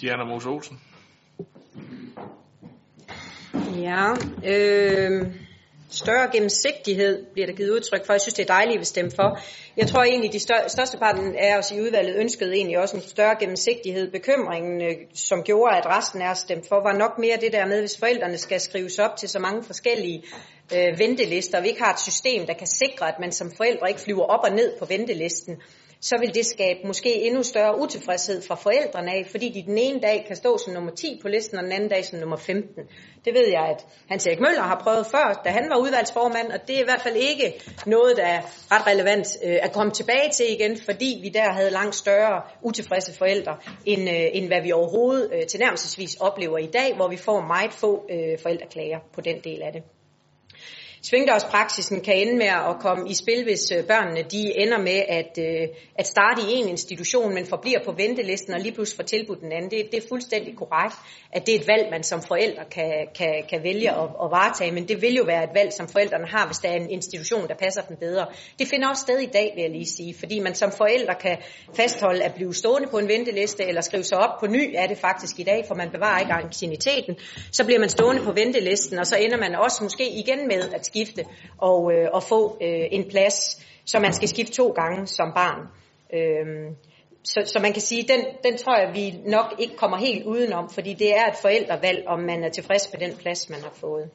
[0.00, 0.80] Diana Mose Olsen.
[3.76, 4.10] Ja,
[4.44, 5.26] øh,
[5.90, 8.12] større gennemsigtighed, bliver der givet udtryk for.
[8.12, 9.38] Jeg synes, det er dejligt, at vi stemme for.
[9.76, 13.02] Jeg tror egentlig, de stør, største parten af os i udvalget ønskede egentlig også en
[13.02, 14.10] større gennemsigtighed.
[14.10, 17.80] Bekymringen, øh, som gjorde, at resten er stemt for, var nok mere det der med,
[17.80, 20.22] hvis forældrene skal skrives op til så mange forskellige
[20.72, 23.88] øh, ventelister, og vi ikke har et system, der kan sikre, at man som forældre
[23.88, 25.56] ikke flyver op og ned på ventelisten,
[26.00, 30.00] så vil det skabe måske endnu større utilfredshed fra forældrene af, fordi de den ene
[30.00, 32.82] dag kan stå som nummer 10 på listen, og den anden dag som nummer 15.
[33.24, 36.68] Det ved jeg, at Hans Erik Møller har prøvet før, da han var udvalgsformand, og
[36.68, 37.52] det er i hvert fald ikke
[37.86, 38.40] noget, der er
[38.72, 43.18] ret relevant øh, at komme tilbage til igen, fordi vi der havde langt større utilfredse
[43.18, 47.40] forældre, end, øh, end hvad vi overhovedet øh, tilnærmelsesvis oplever i dag, hvor vi får
[47.40, 49.82] meget få øh, forældreklager på den del af det.
[51.08, 55.38] Svingdørspraksisen kan ende med at komme i spil, hvis øh, børnene de ender med at,
[55.38, 59.40] øh, at starte i en institution, men forbliver på ventelisten og lige pludselig får tilbudt
[59.40, 59.70] den anden.
[59.70, 60.94] Det, det er fuldstændig korrekt,
[61.32, 64.72] at det er et valg, man som forældre kan, kan, kan vælge at, at varetage,
[64.72, 67.48] men det vil jo være et valg, som forældrene har, hvis der er en institution,
[67.48, 68.26] der passer dem bedre.
[68.58, 71.36] Det finder også sted i dag, vil jeg lige sige, fordi man som forældre kan
[71.76, 74.98] fastholde at blive stående på en venteliste, eller skrive sig op på ny, er det
[74.98, 77.16] faktisk i dag, for man bevarer ikke ancieniteten.
[77.52, 80.93] Så bliver man stående på ventelisten, og så ender man også måske igen med at
[80.94, 81.24] skifte
[81.58, 85.60] og, øh, og få øh, en plads, så man skal skifte to gange som barn.
[86.14, 86.76] Øhm,
[87.24, 90.70] så, så man kan sige, den, den tror jeg, vi nok ikke kommer helt udenom,
[90.70, 94.10] fordi det er et forældrevalg, om man er tilfreds med den plads, man har fået.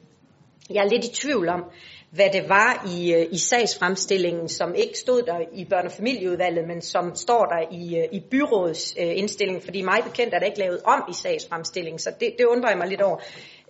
[0.70, 1.64] Jeg er lidt i tvivl om,
[2.10, 6.68] hvad det var i, øh, i sagsfremstillingen, som ikke stod der i børne- og familieudvalget,
[6.68, 10.46] men som står der i, øh, i byrådets øh, indstilling, fordi mig bekendt er der
[10.46, 13.18] ikke lavet om i sagsfremstillingen, så det, det undrer jeg mig lidt over,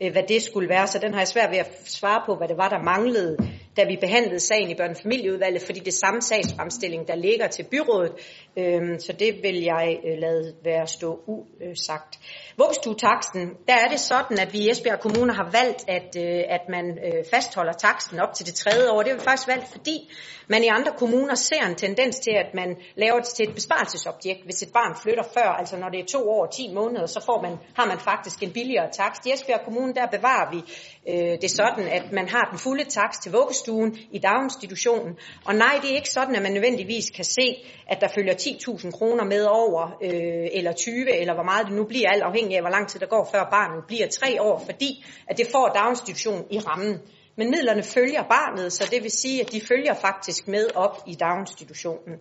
[0.02, 2.48] Øh, hvad det skulle være, så den har jeg svært ved at svare på, hvad
[2.48, 3.36] det var, der manglede,
[3.76, 8.12] da vi behandlede sagen i børnefamilieudvalget, fordi det er samme sagsfremstilling, der ligger til byrådet,
[8.56, 12.18] øhm, så det vil jeg øh, lade være stå usagt.
[12.58, 16.60] Vuggestuetaksten, der er det sådan, at vi i Esbjerg Kommune har valgt, at, øh, at
[16.68, 19.02] man øh, fastholder taksten op til det tredje år.
[19.02, 20.10] Det har vi faktisk valgt, fordi
[20.48, 24.44] man i andre kommuner ser en tendens til, at man laver det til et besparelsesobjekt,
[24.44, 27.20] hvis et barn flytter før, altså når det er to år og 10 måneder, så
[27.26, 29.26] får man, har man faktisk en billigere takst.
[29.26, 30.60] I Esbjerg Kommune, der bevarer vi
[31.08, 35.16] øh, det sådan, at man har den fulde takst til vuggestuen i daginstitutionen.
[35.44, 38.90] Og nej, det er ikke sådan, at man nødvendigvis kan se, at der følger 10.000
[38.90, 42.62] kroner med over, øh, eller 20, eller hvor meget det nu bliver, alt afhængig af,
[42.62, 46.44] hvor lang tid der går, før barnet bliver tre år, fordi at det får daginstitutionen
[46.50, 46.98] i rammen.
[47.36, 51.14] Men midlerne følger barnet, så det vil sige, at de følger faktisk med op i
[51.14, 52.14] daginstitutionen.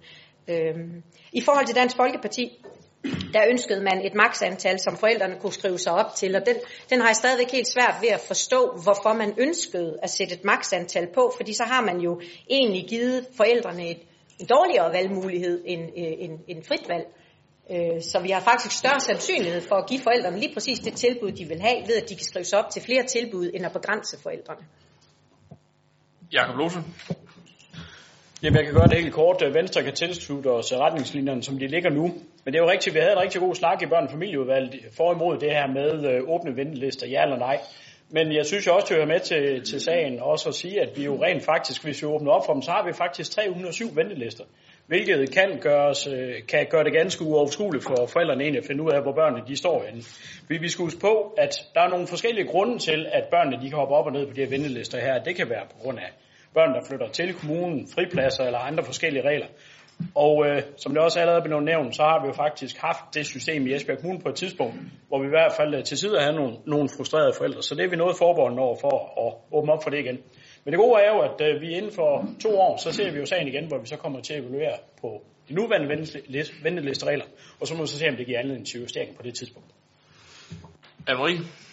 [0.47, 2.65] Øhm, I forhold til Dansk Folkeparti,
[3.33, 6.55] der ønskede man et maksantal, som forældrene kunne skrive sig op til, og den,
[6.89, 10.43] den har jeg stadigvæk helt svært ved at forstå, hvorfor man ønskede at sætte et
[10.43, 13.99] maksantal på, fordi så har man jo egentlig givet forældrene et,
[14.39, 17.05] en dårligere valgmulighed end, øh, end, end frit valg.
[17.71, 21.31] Øh, så vi har faktisk større sandsynlighed for at give forældrene lige præcis det tilbud,
[21.31, 23.71] de vil have, ved at de kan skrive sig op til flere tilbud, end at
[23.71, 24.65] begrænse forældrene.
[26.33, 26.79] Jakob Lose.
[28.43, 29.41] Jamen, jeg kan gøre det helt kort.
[29.41, 32.03] Øh, Venstre kan tilslutte os øh, retningslinjerne, som de ligger nu.
[32.43, 34.79] Men det er jo rigtigt, vi havde en rigtig god snak i børn- og familieudvalget
[34.97, 37.57] for imod det her med øh, åbne ventelister, ja eller nej.
[38.09, 40.89] Men jeg synes jo også, det hører med til, til sagen også at sige, at
[40.97, 43.95] vi jo rent faktisk, hvis vi åbner op for dem, så har vi faktisk 307
[43.95, 44.43] ventelister.
[44.87, 46.07] Hvilket kan, gøres,
[46.47, 49.55] kan gøre det ganske uoverskueligt for forældrene egentlig at finde ud af, hvor børnene de
[49.55, 50.01] står henne.
[50.47, 53.69] Vi, vi skal huske på, at der er nogle forskellige grunde til, at børnene de
[53.69, 55.23] kan hoppe op og ned på de her ventelister her.
[55.23, 56.11] Det kan være på grund af
[56.53, 59.47] børn, der flytter til kommunen, fripladser eller andre forskellige regler.
[60.15, 63.25] Og øh, som det også allerede blev nævnt, så har vi jo faktisk haft det
[63.25, 64.75] system i Esbjerg Kommune på et tidspunkt,
[65.07, 67.63] hvor vi i hvert fald øh, til side havde nogle, nogle frustrerede forældre.
[67.63, 68.95] Så det er vi noget forbeholden over for
[69.27, 70.17] at åbne op for det igen.
[70.63, 73.19] Men det gode er jo, at øh, vi inden for to år, så ser vi
[73.19, 75.89] jo sagen igen, hvor vi så kommer til at evaluere på de nuværende
[76.63, 77.25] ventelisteregler,
[77.59, 79.69] og så må vi så se, om det giver anledning til justering på det tidspunkt.
[81.09, 81.68] Anne-Marie?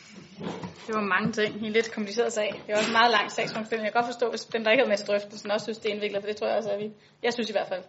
[0.86, 2.62] Det var mange ting i en lidt kompliceret sag.
[2.66, 3.84] Det er også en meget lang sagsfremstilling.
[3.84, 5.88] Jeg kan godt forstå, hvis dem, der ikke havde med til drøftelsen, også synes, det
[5.90, 6.90] er indviklet, for det tror jeg også, at vi...
[7.22, 7.82] Jeg synes i hvert fald.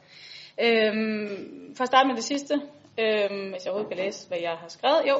[0.66, 2.54] Øhm, for at starte med det sidste,
[3.04, 5.02] øhm, hvis jeg overhovedet kan læse, hvad jeg har skrevet.
[5.12, 5.18] Jo,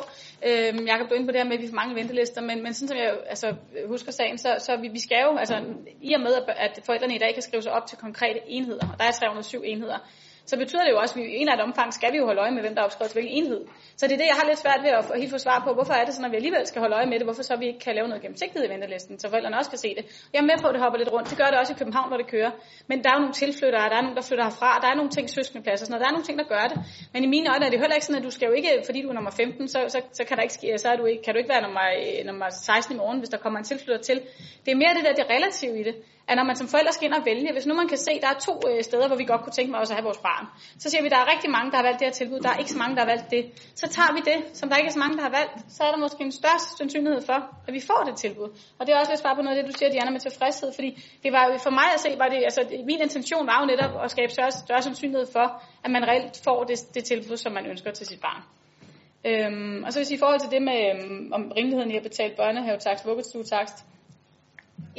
[0.50, 2.64] øhm, jeg kan blive ind på det her med, at vi får mange ventelister, men,
[2.64, 3.56] men sådan som jeg altså,
[3.88, 5.56] husker sagen, så, så vi, vi skal jo, altså
[6.02, 6.34] i og med,
[6.66, 9.62] at forældrene i dag kan skrive sig op til konkrete enheder, og der er 307
[9.66, 10.00] enheder,
[10.52, 12.26] så betyder det jo også, at vi i en eller anden omfang skal vi jo
[12.30, 13.62] holde øje med, hvem der er opskrevet til hvilken enhed.
[14.00, 15.70] Så det er det, jeg har lidt svært ved at få, helt få svar på.
[15.78, 17.26] Hvorfor er det sådan, at vi alligevel skal holde øje med det?
[17.30, 19.90] Hvorfor så vi ikke kan lave noget gennemsigtighed i ventelisten, så forældrene også kan se
[19.98, 20.04] det?
[20.34, 21.28] Jeg er med på, at det hopper lidt rundt.
[21.32, 22.52] Det gør det også i København, hvor det kører.
[22.90, 25.12] Men der er jo nogle tilflyttere, der er nogle, der flytter herfra, der er nogle
[25.16, 26.04] ting, søskendepladser, sådan noget.
[26.04, 26.78] Der er nogle ting, der gør det.
[27.14, 29.00] Men i mine øjne er det heller ikke sådan, at du skal jo ikke, fordi
[29.04, 31.22] du er nummer 15, så, så, så kan, der ikke, ske, så er du ikke,
[31.26, 34.02] kan du ikke være nummer, øh, nummer 16 i morgen, hvis der kommer en tilflytter
[34.10, 34.18] til.
[34.66, 35.96] Det er mere det der, det relative i det
[36.30, 38.22] at når man som forældre skal ind og vælge, hvis nu man kan se, at
[38.26, 40.22] der er to øh, steder, hvor vi godt kunne tænke mig også at have vores
[40.30, 40.46] barn,
[40.80, 42.50] så siger vi, at der er rigtig mange, der har valgt det her tilbud, der
[42.54, 43.44] er ikke så mange, der har valgt det.
[43.82, 45.92] Så tager vi det, som der ikke er så mange, der har valgt, så er
[45.92, 48.50] der måske en større sandsynlighed for, at vi får det tilbud.
[48.78, 50.70] Og det er også lidt svar på noget af det, du siger, Diana, med tilfredshed,
[50.78, 50.90] fordi
[51.24, 54.12] det var for mig at se, var det, altså min intention var jo netop at
[54.16, 55.46] skabe større, større sandsynlighed for,
[55.86, 58.42] at man reelt får det, det tilbud, som man ønsker til sit barn.
[59.30, 62.34] Øhm, og så hvis i forhold til det med øhm, om rimeligheden i at betale
[62.38, 63.78] børnehavetakst, vuggestuetakst,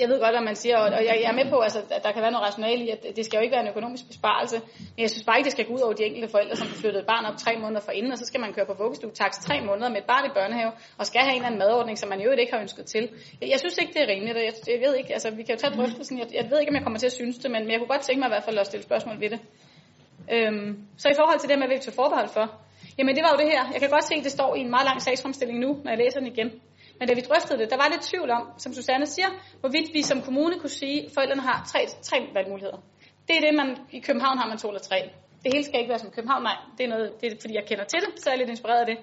[0.01, 2.23] jeg ved godt, hvad man siger, og jeg, er med på, altså, at der kan
[2.23, 4.57] være noget rationale i, at det skal jo ikke være en økonomisk besparelse,
[4.95, 6.77] men jeg synes bare ikke, det skal gå ud over de enkelte forældre, som har
[6.83, 9.33] flyttet et barn op tre måneder for inden, og så skal man køre på vuggestue-tax
[9.47, 12.09] tre måneder med et barn i børnehave, og skal have en eller anden madordning, som
[12.09, 13.05] man jo ikke har ønsket til.
[13.41, 15.55] Jeg, jeg synes ikke, det er rimeligt, og jeg, jeg ved ikke, altså vi kan
[15.55, 17.61] jo tage drøftelsen, jeg, jeg ved ikke, om jeg kommer til at synes det, men,
[17.63, 19.41] men jeg kunne godt tænke mig i hvert fald at stille spørgsmål ved det.
[20.35, 20.71] Øhm,
[21.03, 22.47] så i forhold til det med, hvad vi tager forbehold for,
[22.99, 23.63] jamen det var jo det her.
[23.73, 25.99] Jeg kan godt se, at det står i en meget lang sagsfremstilling nu, når jeg
[25.99, 26.51] læser den igen.
[26.99, 29.29] Men da vi drøftede det, der var lidt tvivl om, som Susanne siger,
[29.61, 32.79] hvorvidt vi som kommune kunne sige, at forældrene har tre, tre valgmuligheder.
[33.29, 35.11] Det er det, man i København har man to eller tre.
[35.45, 36.57] Det hele skal ikke være som København, nej.
[36.79, 38.81] Det er, noget, det er fordi, jeg kender til det, så er jeg lidt inspireret
[38.81, 38.99] af det.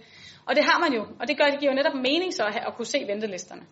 [0.45, 2.53] Og det har man jo, og det, gør, det giver jo netop mening så at,
[2.53, 3.63] have, at kunne se ventelisterne.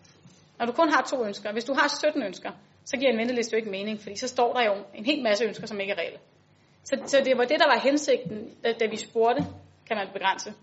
[0.59, 2.51] Når du kun har to ønsker, hvis du har 17 ønsker,
[2.85, 5.45] så giver en venteliste jo ikke mening, fordi så står der jo en hel masse
[5.45, 6.19] ønsker, som ikke er reelle.
[6.83, 9.41] Så, så det var det, der var hensigten, da, da vi spurgte,
[9.87, 10.53] kan man begrænse.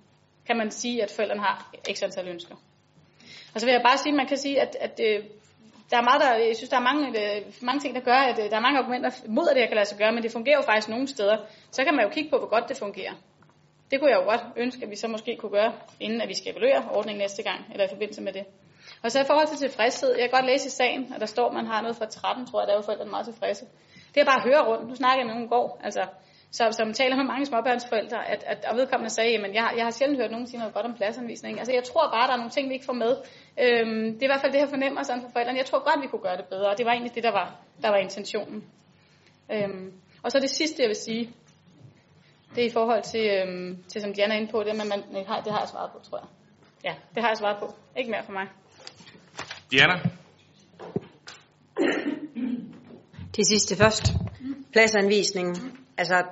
[0.47, 2.57] Kan man sige, at forældrene har x antal ønsker.
[3.55, 5.25] Og så vil jeg bare sige, at man kan sige, at, at øh,
[5.91, 8.39] der er meget, der, jeg synes, der er mange, øh, mange ting, der gør, at
[8.39, 10.33] øh, der er mange argumenter mod, at det her kan lade sig gøre, men det
[10.33, 11.37] fungerer jo faktisk nogle steder.
[11.71, 13.15] Så kan man jo kigge på, hvor godt det fungerer.
[13.91, 16.35] Det kunne jeg jo godt ønske, at vi så måske kunne gøre, inden at vi
[16.35, 18.45] skal evaluere ordningen næste gang, eller i forbindelse med det.
[19.03, 21.47] Og så i forhold til tilfredshed, jeg kan godt læse i sagen, at der står,
[21.49, 23.65] at man har noget fra 13, tror jeg, der er jo forældrene meget tilfredse.
[24.15, 24.89] Det er bare at høre rundt.
[24.89, 26.03] Nu snakker jeg med nogen går, altså
[26.53, 29.91] så, som taler med mange småbørnsforældre, at, at, at vedkommende sagde, at jeg, jeg har
[29.91, 31.59] sjældent hørt nogen sige noget godt om pladsanvisning.
[31.59, 33.17] Altså jeg tror bare, der er nogle ting, vi ikke får med.
[33.65, 35.59] Øhm, det er i hvert fald det, her fornemmer sådan for forældrene.
[35.59, 37.57] Jeg tror godt, vi kunne gøre det bedre, og det var egentlig det, der var,
[37.83, 38.65] der var intentionen.
[39.53, 41.31] Øhm, og så det sidste, jeg vil sige,
[42.55, 45.03] det er i forhold til, øhm, til som Diana er inde på, det, men man,
[45.11, 46.29] nej, det har jeg svaret på, tror jeg.
[46.85, 47.75] Ja, det har jeg svaret på.
[47.97, 48.47] Ikke mere for mig.
[49.71, 49.95] Diana?
[53.35, 54.13] Til sidste først.
[54.73, 55.57] Pladsanvisningen.
[56.01, 56.23] Altså,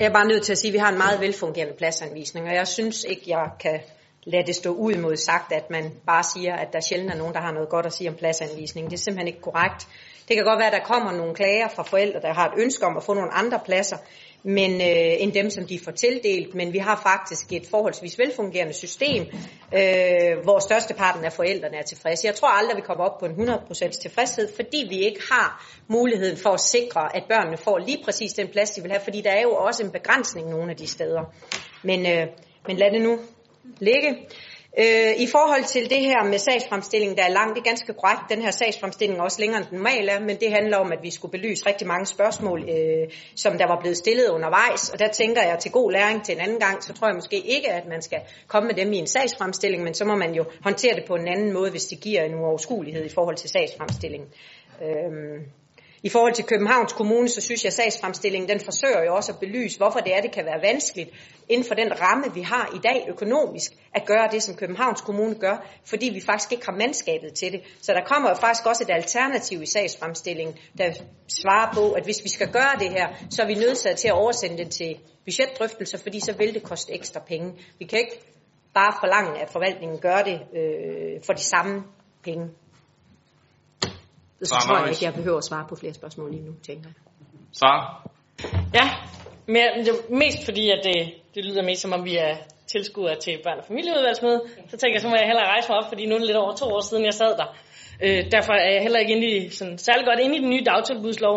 [0.00, 2.54] jeg er bare nødt til at sige, at vi har en meget velfungerende pladsanvisning, og
[2.54, 3.80] jeg synes ikke, jeg kan
[4.24, 7.34] lade det stå ud mod sagt, at man bare siger, at der sjældent er nogen,
[7.34, 8.90] der har noget godt at sige om pladsanvisning.
[8.90, 9.88] Det er simpelthen ikke korrekt.
[10.28, 12.86] Det kan godt være, at der kommer nogle klager fra forældre, der har et ønske
[12.86, 13.96] om at få nogle andre pladser,
[14.44, 16.54] men, øh, end dem, som de får tildelt.
[16.54, 19.22] Men vi har faktisk et forholdsvis velfungerende system,
[19.74, 22.26] øh, hvor størsteparten af forældrene er tilfredse.
[22.26, 26.36] Jeg tror aldrig, vi kommer op på en 100% tilfredshed, fordi vi ikke har muligheden
[26.36, 29.30] for at sikre, at børnene får lige præcis den plads, de vil have, fordi der
[29.30, 31.34] er jo også en begrænsning nogle af de steder.
[31.82, 32.26] Men, øh,
[32.66, 33.18] men lad det nu
[33.78, 34.16] ligge.
[34.78, 38.22] Øh, I forhold til det her med sagsfremstillingen, der er lang, det er ganske korrekt.
[38.30, 40.98] Den her sagsfremstilling er også længere end den normale er, men det handler om, at
[41.02, 44.90] vi skulle belyse rigtig mange spørgsmål, øh, som der var blevet stillet undervejs.
[44.90, 47.36] Og der tænker jeg til god læring til en anden gang, så tror jeg måske
[47.36, 50.44] ikke, at man skal komme med dem i en sagsfremstilling, men så må man jo
[50.64, 54.28] håndtere det på en anden måde, hvis det giver en uoverskuelighed i forhold til sagsfremstillingen.
[54.82, 55.61] Øh,
[56.02, 59.38] i forhold til Københavns Kommune, så synes jeg, at sagsfremstillingen den forsøger jo også at
[59.38, 61.10] belyse, hvorfor det er, det kan være vanskeligt
[61.48, 65.34] inden for den ramme, vi har i dag økonomisk, at gøre det, som Københavns Kommune
[65.34, 67.60] gør, fordi vi faktisk ikke har mandskabet til det.
[67.82, 70.92] Så der kommer jo faktisk også et alternativ i sagsfremstillingen, der
[71.28, 74.14] svarer på, at hvis vi skal gøre det her, så er vi nødsaget til at
[74.14, 77.52] oversende det til budgetdrøftelser, fordi så vil det koste ekstra penge.
[77.78, 78.20] Vi kan ikke
[78.74, 81.82] bare forlange, at forvaltningen gør det øh, for de samme
[82.24, 82.48] penge.
[84.42, 86.94] Så tror jeg ikke, jeg behøver at svare på flere spørgsmål lige nu, tænker jeg.
[87.52, 88.08] Sara?
[88.74, 88.86] Ja,
[89.46, 92.36] men det er mest fordi, at det, det lyder mest som om, vi er
[92.72, 94.40] tilskuere til børn- og familieudvalgsmøde.
[94.68, 96.36] Så tænker jeg, så må jeg hellere rejse mig op, fordi nu er det lidt
[96.44, 97.48] over to år siden, jeg sad der.
[98.04, 100.64] Øh, derfor er jeg heller ikke inde i, sådan, særlig godt inde i den nye
[100.64, 101.36] dagtilbudslov.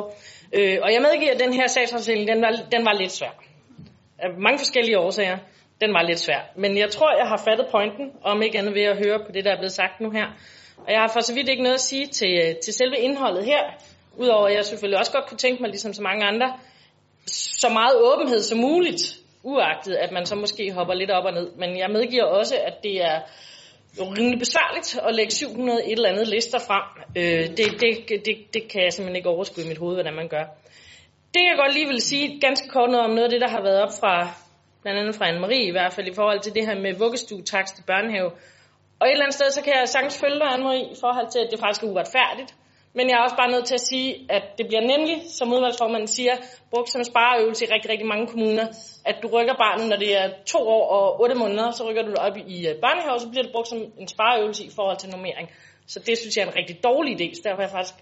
[0.57, 3.33] Øh, og jeg medgiver, at den her sagsforskning, den var, den var lidt svær.
[4.19, 5.37] Af mange forskellige årsager.
[5.81, 6.41] Den var lidt svær.
[6.55, 9.45] Men jeg tror, jeg har fattet pointen, om ikke andet ved at høre på det,
[9.45, 10.27] der er blevet sagt nu her.
[10.77, 13.45] Og jeg har for så vidt ikke noget at sige til, øh, til selve indholdet
[13.45, 13.63] her,
[14.17, 16.53] udover at jeg selvfølgelig også godt kunne tænke mig, ligesom så mange andre,
[17.61, 21.51] så meget åbenhed som muligt, uagtet at man så måske hopper lidt op og ned.
[21.57, 23.19] Men jeg medgiver også, at det er
[23.99, 26.83] jo rimelig besværligt at lægge 700 et eller andet lister frem.
[27.17, 30.27] Øh, det, det, det, det kan jeg simpelthen ikke overskue i mit hoved, hvordan man
[30.27, 30.45] gør.
[31.33, 33.61] Det jeg godt lige vil sige ganske kort noget om noget af det, der har
[33.61, 34.33] været op fra
[34.81, 37.83] blandt andet fra Anne-Marie i hvert fald, i forhold til det her med vuggestuetakst i
[37.87, 38.31] børnehave.
[38.99, 41.39] Og et eller andet sted, så kan jeg sagtens følge dig, Anne-Marie, i forhold til,
[41.39, 42.51] at det faktisk er uretfærdigt.
[42.97, 46.07] Men jeg er også bare nødt til at sige, at det bliver nemlig, som udvalgsformanden
[46.07, 46.35] siger,
[46.71, 48.65] brugt som spareøvelse i rigtig, rigtig mange kommuner,
[49.05, 52.09] at du rykker barnet, når det er to år og otte måneder, så rykker du
[52.09, 54.97] det op i øh, børnehave, og så bliver det brugt som en spareøvelse i forhold
[54.97, 55.47] til normering.
[55.87, 57.95] Så det synes jeg er en rigtig dårlig idé, så derfor er jeg faktisk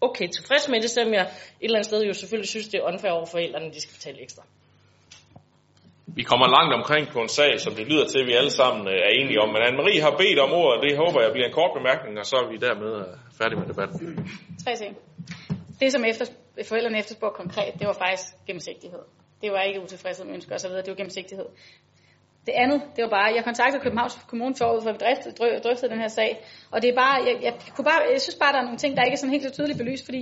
[0.00, 1.30] okay tilfreds med det, selvom jeg et
[1.60, 4.42] eller andet sted jo selvfølgelig synes, det er unfair over forældrene, de skal betale ekstra.
[6.06, 8.88] Vi kommer langt omkring på en sag, som det lyder til, at vi alle sammen
[8.88, 9.48] øh, er enige om.
[9.48, 12.36] Men Anne-Marie har bedt om ordet, det håber jeg bliver en kort bemærkning, og så
[12.36, 13.06] er vi dermed øh,
[13.38, 13.98] færdige med debatten.
[14.64, 14.96] Tre ting.
[15.80, 16.24] Det, som efter,
[16.68, 19.02] forældrene efterspurgte konkret, det var faktisk gennemsigtighed.
[19.42, 21.46] Det var ikke utilfredshed med ønsker osv., det var gennemsigtighed.
[22.46, 25.90] Det andet, det var bare, jeg kontaktede Københavns Kommune forud for, at vi drøftede, drøftede
[25.92, 26.30] den her sag,
[26.70, 28.96] og det er bare, jeg, jeg, kunne bare, jeg synes bare, der er nogle ting,
[28.96, 30.20] der ikke er sådan helt så tydeligt belyst, fordi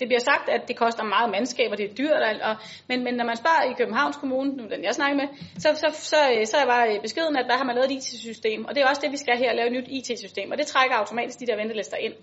[0.00, 2.54] det bliver sagt, at det koster meget mandskab, og det er dyrt, og, og,
[2.88, 5.28] men, men når man spørger i Københavns Kommune, nu den jeg snakker med,
[5.62, 6.18] så, så, så,
[6.50, 9.02] så er bare beskeden, at der har man lavet et IT-system, og det er også
[9.04, 11.96] det, vi skal her, lave et nyt IT-system, og det trækker automatisk de der ventelister
[11.96, 12.14] ind.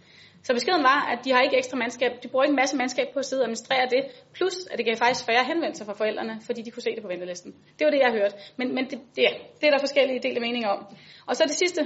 [0.44, 2.12] Så beskeden var, at de har ikke ekstra mandskab.
[2.24, 4.04] De bruger ikke en masse mandskab på at sidde og administrere det.
[4.34, 7.08] Plus, at det gav faktisk færre henvendelser fra forældrene, fordi de kunne se det på
[7.08, 7.52] ventelisten.
[7.80, 8.36] Det var det, jeg hørte.
[8.58, 10.86] Men, men det, det, er, det er der forskellige dele meninger om.
[11.26, 11.82] Og så det sidste,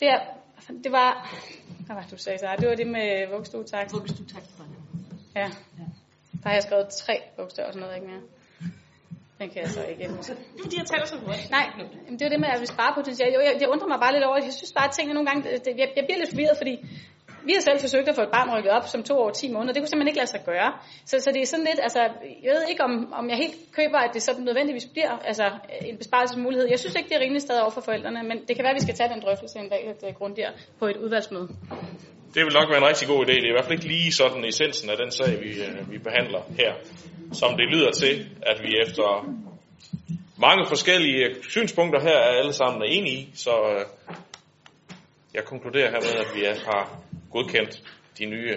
[0.00, 0.20] det, er,
[0.84, 1.10] det var...
[1.86, 2.46] Hvad var det, du sagde, så?
[2.60, 3.92] Det var det med vuggestuetak.
[3.92, 4.42] Vuggestuetak.
[5.36, 5.48] Ja.
[6.42, 8.22] Der har jeg skrevet tre bogstaver og sådan noget, ikke mere.
[9.38, 10.32] Den kan jeg så ikke huske.
[10.32, 11.50] Det er fordi, jeg taler så hurtigt.
[11.50, 11.66] Nej,
[12.10, 13.32] det er jo det med, at vi sparer potentiale.
[13.38, 15.72] Jeg, jeg, undrer mig bare lidt over, jeg synes bare, at tingene nogle gange, det,
[15.80, 16.74] jeg, jeg bliver lidt forvirret, fordi
[17.48, 19.52] vi har selv forsøgt at få et barn rykket op som to år og 10
[19.52, 19.72] måneder.
[19.72, 20.70] Det kunne simpelthen ikke lade sig gøre.
[21.10, 22.00] Så, så det er sådan lidt, altså,
[22.46, 25.46] jeg ved ikke, om, om jeg helt køber, at det sådan nødvendigvis bliver altså,
[25.90, 26.64] en besparelsesmulighed.
[26.74, 28.80] Jeg synes ikke, det er rimeligt sted over for forældrene, men det kan være, at
[28.80, 31.48] vi skal tage den drøftelse en dag lidt øh, grundigere på et udvalgsmøde.
[32.34, 33.34] Det vil nok være en rigtig god idé.
[33.40, 35.98] Det er i hvert fald ikke lige sådan essensen af den sag, vi, øh, vi
[35.98, 36.72] behandler her.
[37.40, 38.12] Som det lyder til,
[38.50, 39.08] at vi efter
[40.46, 43.30] mange forskellige synspunkter her er alle sammen enige i.
[43.34, 43.84] Så øh,
[45.34, 47.03] jeg konkluderer hermed, at vi har
[47.34, 47.82] godkendt
[48.18, 48.56] de nye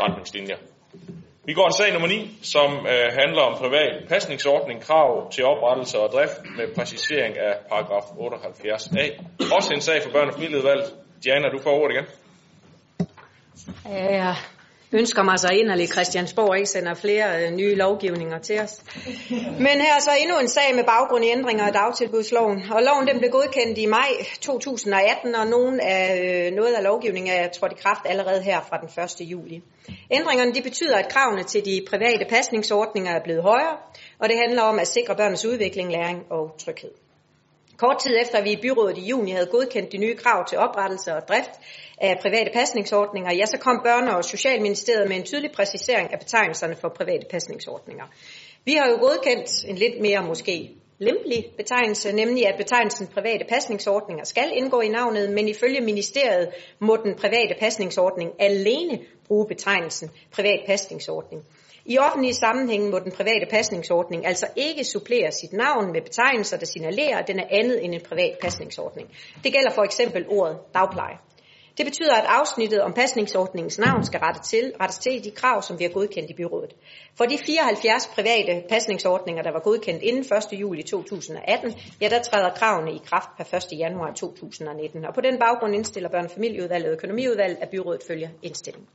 [0.00, 0.56] retningslinjer.
[1.44, 5.98] Vi går til sag nummer 9, som øh, handler om privat pasningsordning, krav til oprettelse
[5.98, 9.04] og drift med præcisering af paragraf 78a.
[9.56, 10.88] Også en sag for børn- og familieudvalget.
[11.24, 12.06] Diana, du får ordet igen.
[13.86, 14.34] Ja,
[14.92, 18.82] ønsker mig så inderligt, Christiansborg ikke sender flere øh, nye lovgivninger til os.
[19.66, 22.62] Men her er så endnu en sag med baggrund i ændringer af dagtilbudsloven.
[22.72, 24.08] Og loven den blev godkendt i maj
[24.40, 28.76] 2018, og nogen af, øh, noget af lovgivningen er trådt i kraft allerede her fra
[28.76, 29.30] den 1.
[29.30, 29.62] juli.
[30.10, 33.76] Ændringerne de betyder, at kravene til de private pasningsordninger er blevet højere,
[34.18, 37.05] og det handler om at sikre børnenes udvikling, læring og tryghed.
[37.78, 40.58] Kort tid efter, at vi i byrådet i juni havde godkendt de nye krav til
[40.58, 41.50] oprettelse og drift
[41.98, 46.76] af private pasningsordninger, ja, så kom Børne- og Socialministeriet med en tydelig præcisering af betegnelserne
[46.76, 48.04] for private pasningsordninger.
[48.64, 54.24] Vi har jo godkendt en lidt mere måske lempelig betegnelse, nemlig at betegnelsen private pasningsordninger
[54.24, 56.48] skal indgå i navnet, men ifølge ministeriet
[56.78, 61.42] må den private pasningsordning alene bruge betegnelsen privat pasningsordning.
[61.88, 66.66] I offentlige sammenhænge må den private pasningsordning altså ikke supplere sit navn med betegnelser, der
[66.66, 69.08] signalerer, at den er andet end en privat pasningsordning.
[69.44, 71.16] Det gælder for eksempel ordet dagpleje.
[71.78, 75.62] Det betyder, at afsnittet om pasningsordningens navn skal rette til, rettes til i de krav,
[75.62, 76.74] som vi har godkendt i byrådet.
[77.18, 80.60] For de 74 private pasningsordninger, der var godkendt inden 1.
[80.60, 83.78] juli 2018, ja, der træder kravene i kraft per 1.
[83.78, 85.04] januar 2019.
[85.04, 88.88] Og på den baggrund indstiller børnefamilieudvalget og økonomiudvalget, at byrådet følger indstillingen.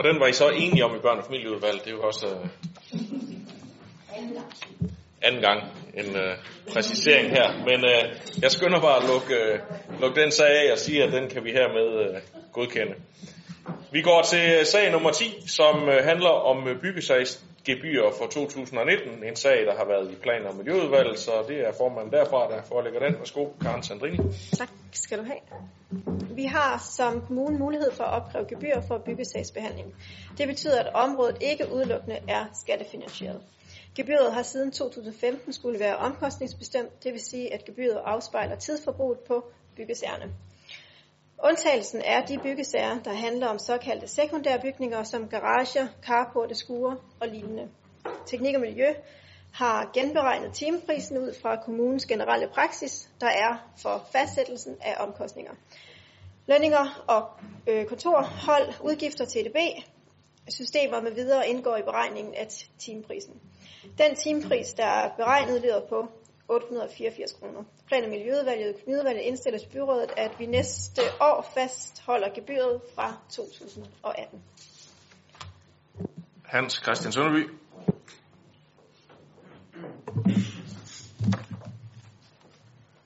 [0.00, 1.84] Og den var I så enige om i børn- og familieudvalget.
[1.84, 2.46] Det er jo også øh,
[5.22, 5.62] anden gang
[5.94, 6.36] en øh,
[6.72, 7.64] præcisering her.
[7.64, 9.58] Men øh, jeg skynder bare at lukke, øh,
[10.00, 12.20] lukke den sag af og sige, at den kan vi hermed øh,
[12.52, 12.94] godkende.
[13.92, 16.80] Vi går til sag nummer 10, som øh, handler om øh,
[17.64, 19.24] gebyr for 2019.
[19.24, 22.62] En sag, der har været i plan- og miljøudvalget, så det er formanden derfra, der
[22.62, 23.18] forelægger den.
[23.18, 24.18] Værsgo, Karen Sandrini.
[24.58, 25.40] Tak skal du have.
[26.34, 29.94] Vi har som kommune mulighed for at opkræve gebyr for byggesagsbehandling.
[30.38, 33.40] Det betyder, at området ikke udelukkende er skattefinansieret.
[33.94, 39.44] Gebyret har siden 2015 skulle være omkostningsbestemt, det vil sige, at gebyret afspejler tidsforbruget på
[39.76, 40.32] byggesagerne.
[41.44, 47.28] Undtagelsen er de byggesager, der handler om såkaldte sekundære bygninger som garager, carporte, skure og
[47.28, 47.68] lignende.
[48.26, 48.94] Teknik og Miljø
[49.52, 55.52] har genberegnet timeprisen ud fra kommunens generelle praksis, der er for fastsættelsen af omkostninger.
[56.46, 57.28] Lønninger og
[57.66, 59.56] øh, kontorhold, udgifter til EDB,
[60.48, 63.40] systemer med videre indgår i beregningen af timeprisen.
[63.98, 66.08] Den timepris, der er beregnet, lyder på
[66.50, 67.64] 884 kroner.
[67.88, 73.16] Plan- og Miljøudvalget og Økonomiudvalget indstiller til byrådet, at vi næste år fastholder gebyret fra
[73.30, 74.42] 2018.
[76.44, 77.50] Hans Christian Sønderby.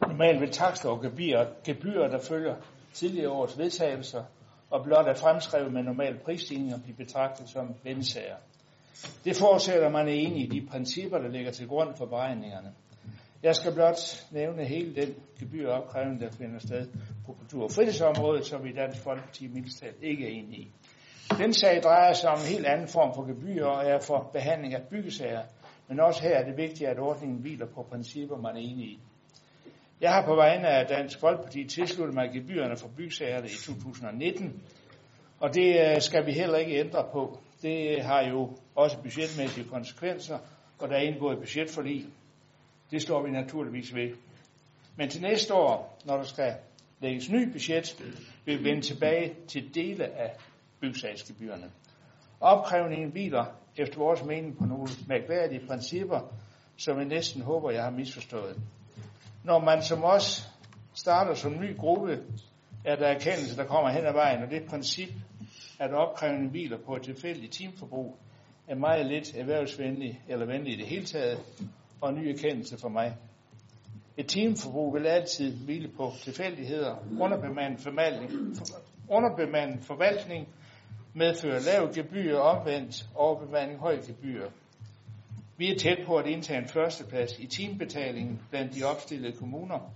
[0.00, 2.56] Normalt vil takster og gebyrer, gebyrer, der følger
[2.92, 4.24] tidligere års vedtagelser,
[4.70, 8.36] og blot er fremskrevet med normal prisstigninger, blive betragtet som vendesager.
[9.24, 12.74] Det forudsætter, at man er enig i de principper, der ligger til grund for beregningerne.
[13.44, 16.86] Jeg skal blot nævne hele den gebyropkrævning, der finder sted
[17.26, 20.72] på kultur- og fritidsområdet, som vi i Dansk Folkeparti mindst ikke er enige i.
[21.38, 24.74] Den sag drejer sig om en helt anden form for gebyr og er for behandling
[24.74, 25.42] af byggesager,
[25.88, 29.00] men også her er det vigtigt, at ordningen hviler på principper, man er enige i.
[30.00, 34.62] Jeg har på vegne af Dansk Folkeparti tilsluttet mig gebyrerne for byggesagerne i 2019,
[35.40, 37.38] og det øh, skal vi heller ikke ændre på.
[37.62, 40.38] Det har jo også budgetmæssige konsekvenser,
[40.78, 42.06] og der er indgået budgetforlig.
[42.94, 44.10] Det står vi naturligvis ved.
[44.96, 46.54] Men til næste år, når der skal
[47.00, 48.02] lægges ny budget,
[48.44, 50.36] vil vi vende tilbage til dele af
[50.80, 51.70] byggesagsgebyrene.
[52.40, 53.44] Opkrævningen hviler
[53.76, 56.20] efter vores mening på nogle mærkværdige principper,
[56.76, 58.56] som jeg næsten håber, jeg har misforstået.
[59.44, 60.50] Når man som os
[60.94, 62.22] starter som ny gruppe,
[62.84, 65.08] er der erkendelse, der kommer hen ad vejen, og det princip,
[65.78, 68.18] at opkrævningen hviler på et tilfældigt timeforbrug,
[68.68, 71.38] er meget lidt erhvervsvenlig eller venlig i det hele taget,
[72.04, 73.16] og en ny erkendelse for mig.
[74.16, 78.30] Et timeforbrug vil altid hvile på tilfældigheder, underbemandet forvaltning,
[79.08, 80.48] underbemandet forvaltning
[81.14, 84.48] medfører lav gebyr, omvendt overbemanding høj gebyr.
[85.56, 89.92] Vi er tæt på at indtage en førsteplads i teambetalingen blandt de opstillede kommuner,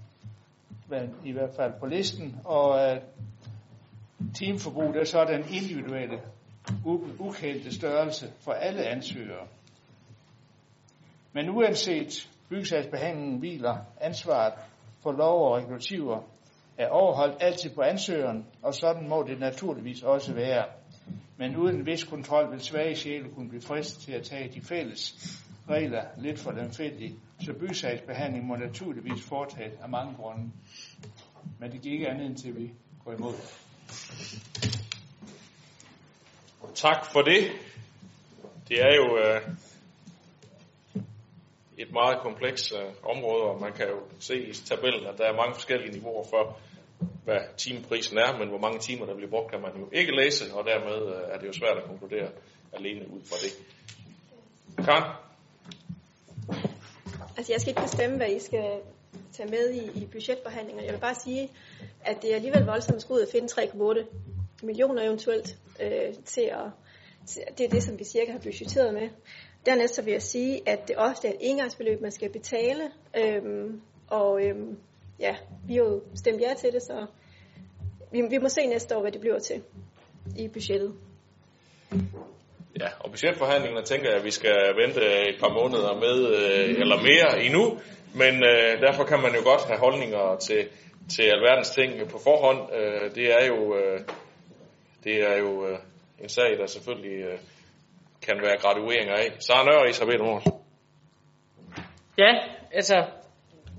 [1.25, 2.97] i hvert fald på listen, og øh,
[4.19, 6.21] uh, teamforbrug er så den individuelle,
[7.19, 9.47] ukendte størrelse for alle ansøgere.
[11.33, 14.53] Men uanset byggesagsbehandlingen hviler ansvaret
[15.03, 16.23] for lov og regulativer
[16.79, 20.65] er overholdt altid på ansøgeren, og sådan må det naturligvis også være.
[21.37, 24.61] Men uden en vis kontrol vil svage sjæle kunne blive fristet til at tage de
[24.61, 25.15] fælles
[25.69, 30.51] regler lidt for lemfældigt, så byggesagsbehandling må naturligvis foretages af mange grunde.
[31.59, 32.71] Men det giver ikke andet end til, vi
[33.05, 33.35] går imod.
[36.75, 37.45] Tak for det.
[38.69, 39.41] Det er jo øh,
[41.79, 45.37] et meget komplekst øh, område, og man kan jo se i tabellen, at der er
[45.37, 46.59] mange forskellige niveauer for,
[47.25, 50.55] hvad timeprisen er, men hvor mange timer der bliver brugt, kan man jo ikke læse,
[50.55, 52.29] og dermed øh, er det jo svært at konkludere
[52.73, 53.53] alene ud fra det.
[54.85, 55.13] Karen?
[57.37, 58.81] Altså, jeg skal ikke bestemme, hvad I skal
[59.33, 60.83] tage med i, i budgetforhandlinger.
[60.85, 61.51] Jeg vil bare sige,
[62.05, 63.49] at det er alligevel voldsomt at skulle ud og finde
[64.03, 64.07] 3,8
[64.63, 66.67] millioner eventuelt øh, til at...
[67.27, 69.09] Til, det er det, som vi cirka har budgetteret med.
[69.69, 72.83] Dernæst så vil jeg sige, at det ofte er et engangsbeløb, man skal betale.
[73.17, 74.79] Øhm, og øhm,
[75.21, 77.07] ja, vi har jo stemt ja til det, så
[78.13, 79.63] vi, vi må se næste år, hvad det bliver til
[80.37, 80.95] i budgettet.
[82.81, 86.97] Ja, og budgetforhandlingerne tænker jeg, at vi skal vente et par måneder med, øh, eller
[86.97, 87.79] mere endnu,
[88.15, 90.69] men øh, derfor kan man jo godt have holdninger til,
[91.15, 92.75] til alverdens ting på forhånd.
[92.75, 94.01] Øh, det er jo, øh,
[95.05, 95.79] det er jo øh,
[96.23, 97.39] en sag, der selvfølgelig øh,
[98.27, 99.29] kan være gradueringer af.
[99.41, 100.45] Sara Nørre, Isabel Mors.
[102.19, 102.31] Ja,
[102.73, 102.97] altså,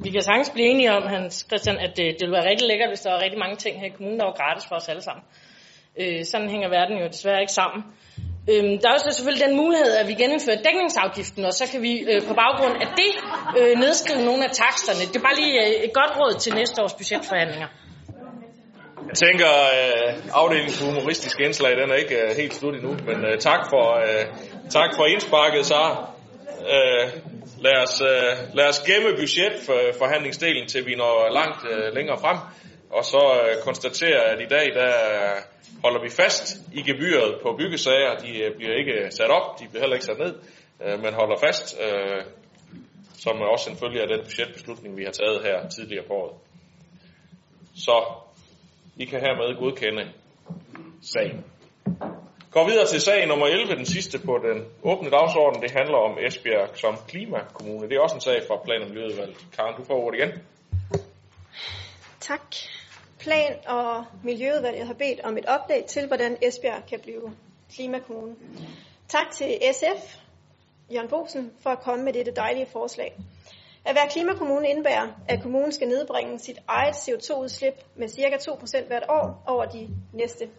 [0.03, 2.89] vi kan sagtens blive enige om, Hans Christian, at det, det ville være rigtig lækkert,
[2.89, 5.01] hvis der var rigtig mange ting her i kommunen, der var gratis for os alle
[5.01, 5.23] sammen.
[6.01, 7.81] Øh, sådan hænger verden jo desværre ikke sammen.
[8.51, 11.93] Øhm, der er også selvfølgelig den mulighed, at vi genindfører dækningsafgiften, og så kan vi
[12.11, 13.11] øh, på baggrund af det
[13.59, 15.03] øh, nedskrive nogle af taksterne.
[15.09, 17.69] Det er bare lige øh, et godt råd til næste års budgetforhandlinger.
[19.09, 23.25] Jeg tænker, øh, afdelingen for humoristiske indslag, den er ikke øh, helt slut endnu, men
[23.25, 24.25] øh, tak, for, øh,
[24.69, 26.13] tak for indsparket, Sara.
[26.75, 27.05] Øh,
[27.59, 32.37] lad, os, øh, lad os gemme budgetforhandlingsdelen, til vi når langt øh, længere frem,
[32.89, 34.93] og så øh, konstatere, at i dag der
[35.83, 38.15] holder vi fast i gebyret på byggesager.
[38.15, 40.33] De øh, bliver ikke øh, sat op, de bliver heller ikke sat ned,
[40.83, 42.21] øh, men holder fast, øh,
[43.23, 46.35] som også en følge af den budgetbeslutning, vi har taget her tidligere på året.
[47.75, 47.95] Så
[48.99, 50.11] i kan hermed godkende
[51.01, 51.45] sagen.
[52.51, 55.61] Går videre til sag nummer 11, den sidste på den åbne dagsorden.
[55.61, 57.89] Det handler om Esbjerg som klimakommune.
[57.89, 59.37] Det er også en sag fra Plan- og Miljøudvalget.
[59.55, 60.31] Karen, du får ordet igen.
[62.19, 62.55] Tak.
[63.19, 67.31] Plan- og Miljøudvalget har bedt om et oplæg til, hvordan Esbjerg kan blive
[67.75, 68.35] klimakommune.
[69.07, 70.15] Tak til SF,
[70.93, 73.13] Jørgen Bosen, for at komme med dette dejlige forslag.
[73.89, 78.51] At være klimakommune indebærer, at kommunen skal nedbringe sit eget CO2-udslip med ca.
[78.51, 80.49] 2% hvert år over de næste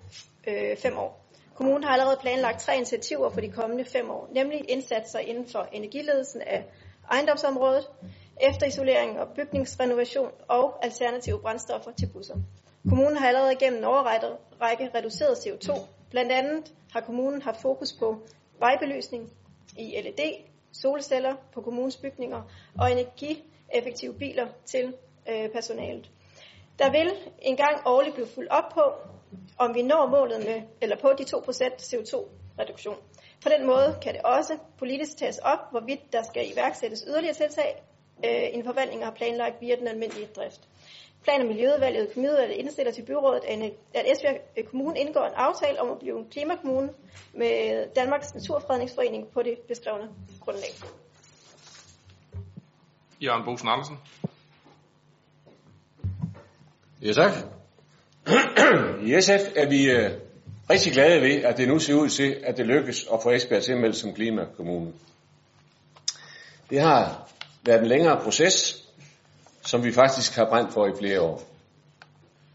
[0.47, 1.25] øh, fem år.
[1.55, 5.69] Kommunen har allerede planlagt tre initiativer for de kommende fem år, nemlig indsatser inden for
[5.73, 6.65] energiledelsen af
[7.11, 7.85] ejendomsområdet,
[8.41, 12.37] efterisolering og bygningsrenovation og alternative brændstoffer til busser.
[12.89, 15.81] Kommunen har allerede gennem en overrække reduceret CO2.
[16.11, 18.19] Blandt andet har kommunen haft fokus på
[18.59, 19.31] vejbelysning
[19.79, 22.43] i LED, solceller på kommunens bygninger
[22.79, 24.95] og energieffektive biler til
[25.29, 26.11] øh, personalet.
[26.79, 28.83] Der vil engang årligt blive fuldt op på,
[29.59, 31.37] om vi når målet med, eller på de 2%
[31.81, 32.97] CO2-reduktion.
[33.43, 37.83] På den måde kan det også politisk tages op, hvorvidt der skal iværksættes yderligere tiltag,
[38.25, 40.69] øh, en forvaltning har planlagt via den almindelige drift.
[41.25, 43.43] Plan- og Miljøudvalget og Kommuneudvalget indstiller til byrådet,
[43.95, 46.91] at Esbjerg Kommune indgår en aftale om at blive en klimakommune
[47.35, 50.09] med Danmarks Naturfredningsforening på det beskrevne
[50.41, 50.71] grundlag.
[53.21, 53.99] Jørgen Bosen Andersen.
[57.03, 57.33] Ja, tak.
[59.07, 60.11] I SF er vi øh,
[60.71, 63.63] rigtig glade ved, at det nu ser ud til, at det lykkes at få Esbjerg
[63.63, 64.93] tilmeldt som klimakommune.
[66.71, 67.31] Det har
[67.63, 68.80] været en længere proces,
[69.71, 71.43] som vi faktisk har brændt for i flere år.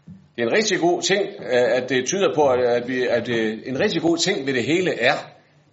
[0.06, 3.68] Det er en rigtig god ting, øh, at det tyder på, at, vi, at det,
[3.68, 5.14] en rigtig god ting ved det hele er,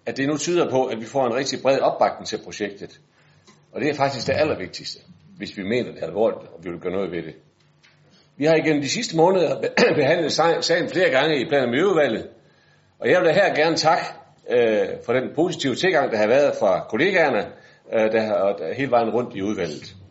[0.06, 3.00] at det nu tyder på, at vi får en rigtig bred opbakning til projektet.
[3.72, 5.00] Og det er faktisk det allervigtigste,
[5.38, 7.36] hvis vi mener det alvorligt, og vi vil gøre noget ved det.
[8.38, 9.62] Vi har igennem de sidste måneder
[10.00, 10.32] behandlet
[10.66, 12.28] sagen flere gange i plan- og miljøudvalget,
[13.00, 14.06] og jeg vil da her gerne takke
[14.50, 17.46] øh, for den positive tilgang, der har været fra kollegaerne,
[17.94, 20.03] øh, der har der hele vejen rundt i udvalget.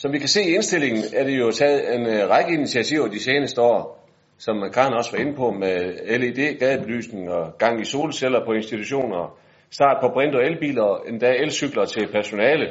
[0.00, 3.22] Som vi kan se i indstillingen, er det jo taget en øh, række initiativer de
[3.22, 5.74] seneste år, som Karen også var inde på med
[6.18, 9.38] LED, gadebelysning og gang i solceller på institutioner,
[9.70, 12.66] start på brint- og elbiler og endda elcykler til personale,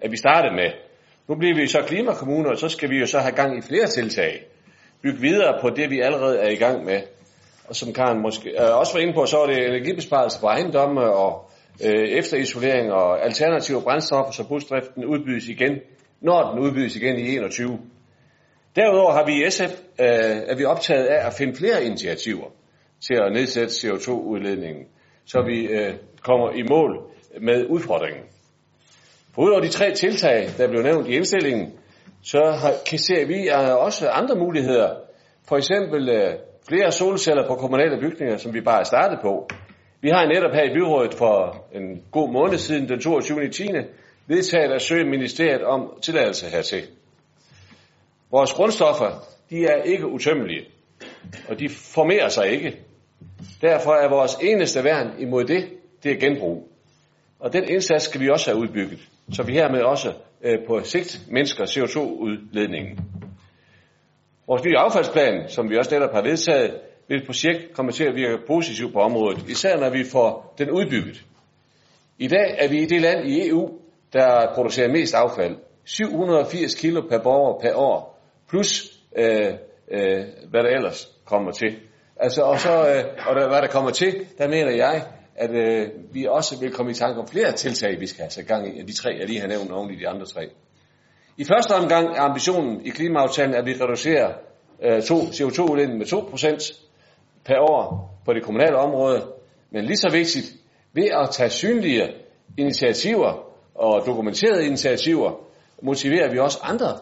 [0.00, 0.70] at vi startede med.
[1.28, 3.86] Nu bliver vi så klimakommuner, og så skal vi jo så have gang i flere
[3.86, 4.46] tiltag.
[5.02, 7.00] Bygge videre på det, vi allerede er i gang med.
[7.68, 11.00] Og som Karen måske øh, også var inde på, så er det energibesparelse på ejendomme
[11.00, 11.50] og
[11.84, 15.80] øh, efterisolering og alternative brændstoffer, så busdriften udbydes igen,
[16.20, 17.78] når den udbydes igen i 21.
[18.76, 20.06] Derudover har vi i SF øh,
[20.50, 22.46] er vi optaget af at finde flere initiativer
[23.06, 24.84] til at nedsætte CO2-udledningen,
[25.24, 27.00] så vi øh, kommer i mål
[27.40, 28.22] med udfordringen.
[29.34, 31.72] For udover de tre tiltag, der blev nævnt i indstillingen,
[32.22, 33.48] så har, kan se vi
[33.78, 34.90] også andre muligheder.
[35.48, 36.34] For eksempel øh,
[36.68, 39.48] flere solceller på kommunale bygninger, som vi bare er startet på.
[40.00, 43.48] Vi har netop her i byrådet for en god måned siden, den 22.
[43.48, 43.68] 10
[44.26, 46.82] vedtaget at søge ministeriet om tilladelse hertil.
[48.30, 49.10] Vores grundstoffer,
[49.50, 50.66] de er ikke utømmelige,
[51.48, 52.76] og de formerer sig ikke.
[53.60, 55.68] Derfor er vores eneste værn imod det,
[56.02, 56.68] det er genbrug.
[57.40, 60.12] Og den indsats skal vi også have udbygget, så vi hermed også
[60.42, 62.98] øh, på sigt mindsker CO2-udledningen.
[64.46, 66.74] Vores nye affaldsplan, som vi også netop har vedtaget,
[67.08, 70.70] vil et projekt komme til at virke positivt på området, især når vi får den
[70.70, 71.24] udbygget.
[72.18, 75.56] I dag er vi i det land i EU, der producerer mest affald.
[75.84, 79.54] 780 kilo per borger per år, plus øh,
[79.90, 81.76] øh, hvad der ellers kommer til.
[82.16, 85.88] Altså, og, så, øh, og der, hvad der kommer til, der mener jeg, at øh,
[86.12, 88.82] vi også vil komme i tanke om flere tiltag, vi skal have sat gang i,
[88.82, 90.48] de tre, jeg lige har nævnt oven i de andre tre.
[91.36, 94.32] I første omgang er ambitionen i klimaaftalen, at vi reducerer
[94.82, 96.82] øh, CO2-udledningen med 2%
[97.44, 99.22] per år på det kommunale område,
[99.70, 100.52] men lige så vigtigt,
[100.92, 102.14] ved at tage synlige
[102.58, 103.45] initiativer
[103.78, 105.32] og dokumenterede initiativer,
[105.82, 106.98] motiverer vi også andre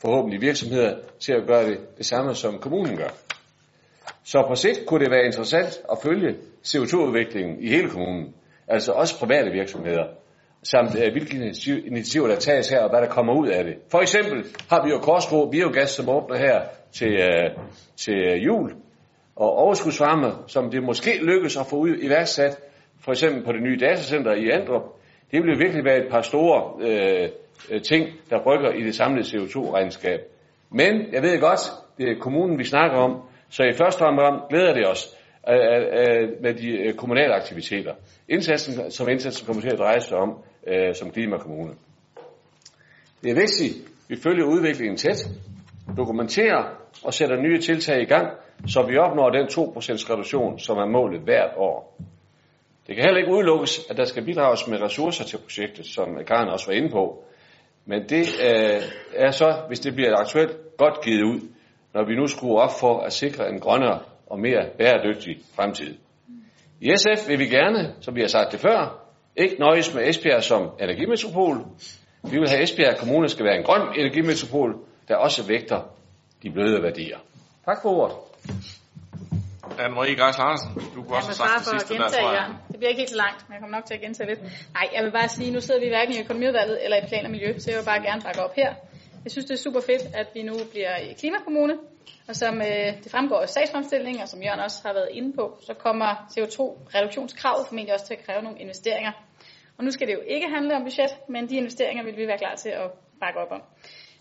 [0.00, 3.08] forhåbentlig virksomheder til at gøre det, det samme, som kommunen gør.
[4.24, 6.36] Så på sigt kunne det være interessant at følge
[6.66, 8.34] CO2-udviklingen i hele kommunen,
[8.68, 10.04] altså også private virksomheder,
[10.62, 11.36] samt øh, hvilke
[11.86, 13.74] initiativer der tages her, og hvad der kommer ud af det.
[13.90, 16.62] For eksempel har vi jo Korsbro Biogas, som åbner her
[16.92, 17.50] til, øh,
[17.96, 18.74] til øh, jul,
[19.36, 22.58] og overskudsvarme, som det måske lykkes at få ud iværksat,
[23.00, 24.82] for eksempel på det nye datacenter i Andrup.
[25.34, 30.20] Det vil virkelig være et par store øh, ting, der rykker i det samlede CO2-regnskab.
[30.70, 31.60] Men jeg ved godt,
[31.98, 35.16] det er kommunen, vi snakker om, så i første omgang glæder det os
[35.48, 37.94] øh, øh, øh med de øh, kommunale aktiviteter.
[38.28, 41.74] Indsatsen, som indsatsen kommer til at dreje sig om øh, som klimakommune.
[43.22, 45.26] Det er vigtigt, at vi følger udviklingen tæt,
[45.96, 46.64] dokumenterer
[47.04, 48.26] og sætter nye tiltag i gang,
[48.66, 51.98] så vi opnår den 2% reduktion, som er målet hvert år.
[52.86, 56.48] Det kan heller ikke udelukkes, at der skal bidrages med ressourcer til projektet, som Karen
[56.48, 57.24] også var inde på.
[57.86, 58.82] Men det øh,
[59.16, 61.40] er så, hvis det bliver aktuelt, godt givet ud
[61.94, 65.94] når vi nu skruer op for at sikre en grønnere og mere bæredygtig fremtid.
[66.80, 69.06] I SF vil vi gerne, som vi har sagt det før,
[69.36, 71.56] ikke nøjes med Esbjerg som energimetropol.
[72.30, 74.74] Vi vil have Esbjerg Kommune skal være en grøn energimetropol,
[75.08, 75.80] der også vægter
[76.42, 77.18] de bløde værdier.
[77.64, 78.16] Tak for ordet.
[79.82, 82.46] Anne-Marie Geis Larsen, du kunne også have sagt det sidste der, tror jeg.
[82.70, 84.40] Det bliver ikke helt så langt, men jeg kommer nok til at gentage lidt.
[84.76, 87.30] Nej, jeg vil bare sige, nu sidder vi hverken i økonomiudvalget eller i plan og
[87.30, 88.70] miljø, så jeg vil bare gerne bakke op her.
[89.24, 91.74] Jeg synes, det er super fedt, at vi nu bliver i klimakommune,
[92.28, 95.44] og som øh, det fremgår af sagsfremstillingen, og som Jørgen også har været inde på,
[95.66, 99.12] så kommer CO2-reduktionskravet formentlig også til at kræve nogle investeringer.
[99.78, 102.38] Og nu skal det jo ikke handle om budget, men de investeringer vil vi være
[102.38, 102.90] klar til at
[103.20, 103.62] bakke op om.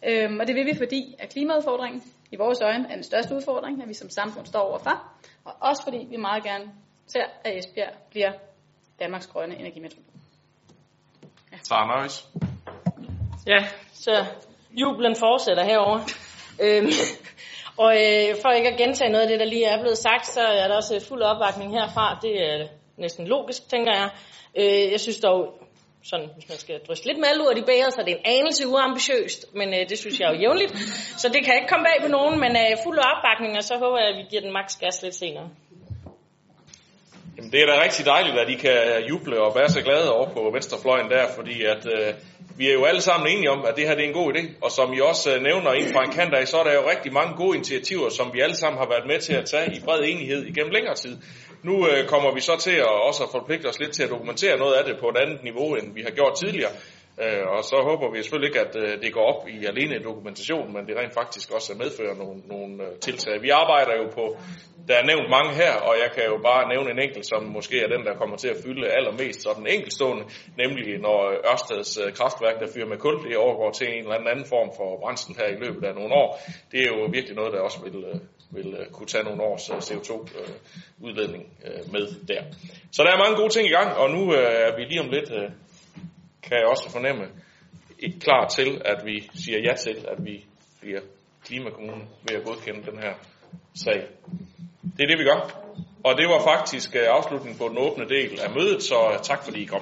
[0.07, 3.81] Øhm, og det vil vi, fordi at klimaudfordringen i vores øjne er den største udfordring,
[3.81, 5.03] at vi som samfund står overfor,
[5.45, 6.63] og også fordi vi meget gerne
[7.07, 8.31] ser, at Esbjerg bliver
[8.99, 10.13] Danmarks grønne energimetropol.
[11.51, 11.85] Ja.
[11.85, 12.27] Nøjes.
[13.47, 14.25] Ja, så
[14.71, 15.99] jublen fortsætter herover.
[16.61, 16.91] Øhm,
[17.83, 20.41] og øh, for ikke at gentage noget af det, der lige er blevet sagt, så
[20.41, 22.19] er der også fuld opbakning herfra.
[22.21, 24.09] Det er næsten logisk, tænker jeg.
[24.57, 25.62] Øh, jeg synes dog,
[26.11, 29.39] sådan, hvis man skal drysse lidt malurt i bæret, så er det en anelse uambitiøst,
[29.59, 30.71] men øh, det synes jeg er jo jævnligt.
[31.21, 33.97] Så det kan ikke komme bag på nogen, men øh, fuld opbakning, og så håber
[33.99, 35.49] jeg, at vi giver den maks gas lidt senere.
[37.37, 40.07] Jamen, det er da rigtig dejligt, at I kan øh, juble og være så glade
[40.15, 42.13] over på venstrefløjen der, fordi at, øh,
[42.57, 44.43] vi er jo alle sammen enige om, at det her det er en god idé.
[44.61, 46.89] Og som I også øh, nævner ind fra en kant af, så er der jo
[46.89, 49.79] rigtig mange gode initiativer, som vi alle sammen har været med til at tage i
[49.85, 51.17] bred enighed igennem længere tid.
[51.63, 54.73] Nu øh, kommer vi så til at også forpligte os lidt til at dokumentere noget
[54.73, 56.71] af det på et andet niveau, end vi har gjort tidligere.
[57.21, 60.73] Øh, og så håber vi selvfølgelig ikke, at øh, det går op i alene dokumentation,
[60.73, 63.41] men det rent faktisk også medfører nogle, nogle øh, tiltag.
[63.41, 64.25] Vi arbejder jo på,
[64.87, 67.75] der er nævnt mange her, og jeg kan jo bare nævne en enkelt, som måske
[67.85, 70.23] er den, der kommer til at fylde allermest sådan enkeltstående,
[70.61, 74.31] nemlig når øh, Ørsteds øh, kraftværk, der fyrer med kul, det overgår til en eller
[74.33, 76.29] anden form for brændsel her i løbet af nogle år.
[76.71, 78.19] Det er jo virkelig noget, der også vil, øh,
[78.55, 82.43] vil øh, kunne tage nogle års øh, CO2-udledning øh, med der.
[82.91, 85.09] Så der er mange gode ting i gang, og nu øh, er vi lige om
[85.09, 85.31] lidt...
[85.31, 85.49] Øh,
[86.43, 87.25] kan jeg også fornemme
[87.99, 90.45] ikke klar til, at vi siger ja til, at vi
[90.81, 91.01] bliver
[91.45, 93.13] klimakommunen ved at godkende den her
[93.75, 94.07] sag.
[94.97, 95.39] Det er det, vi gør.
[96.03, 99.43] Og det var faktisk øh, afslutningen på den åbne del af mødet, så øh, tak
[99.43, 99.81] fordi I kom.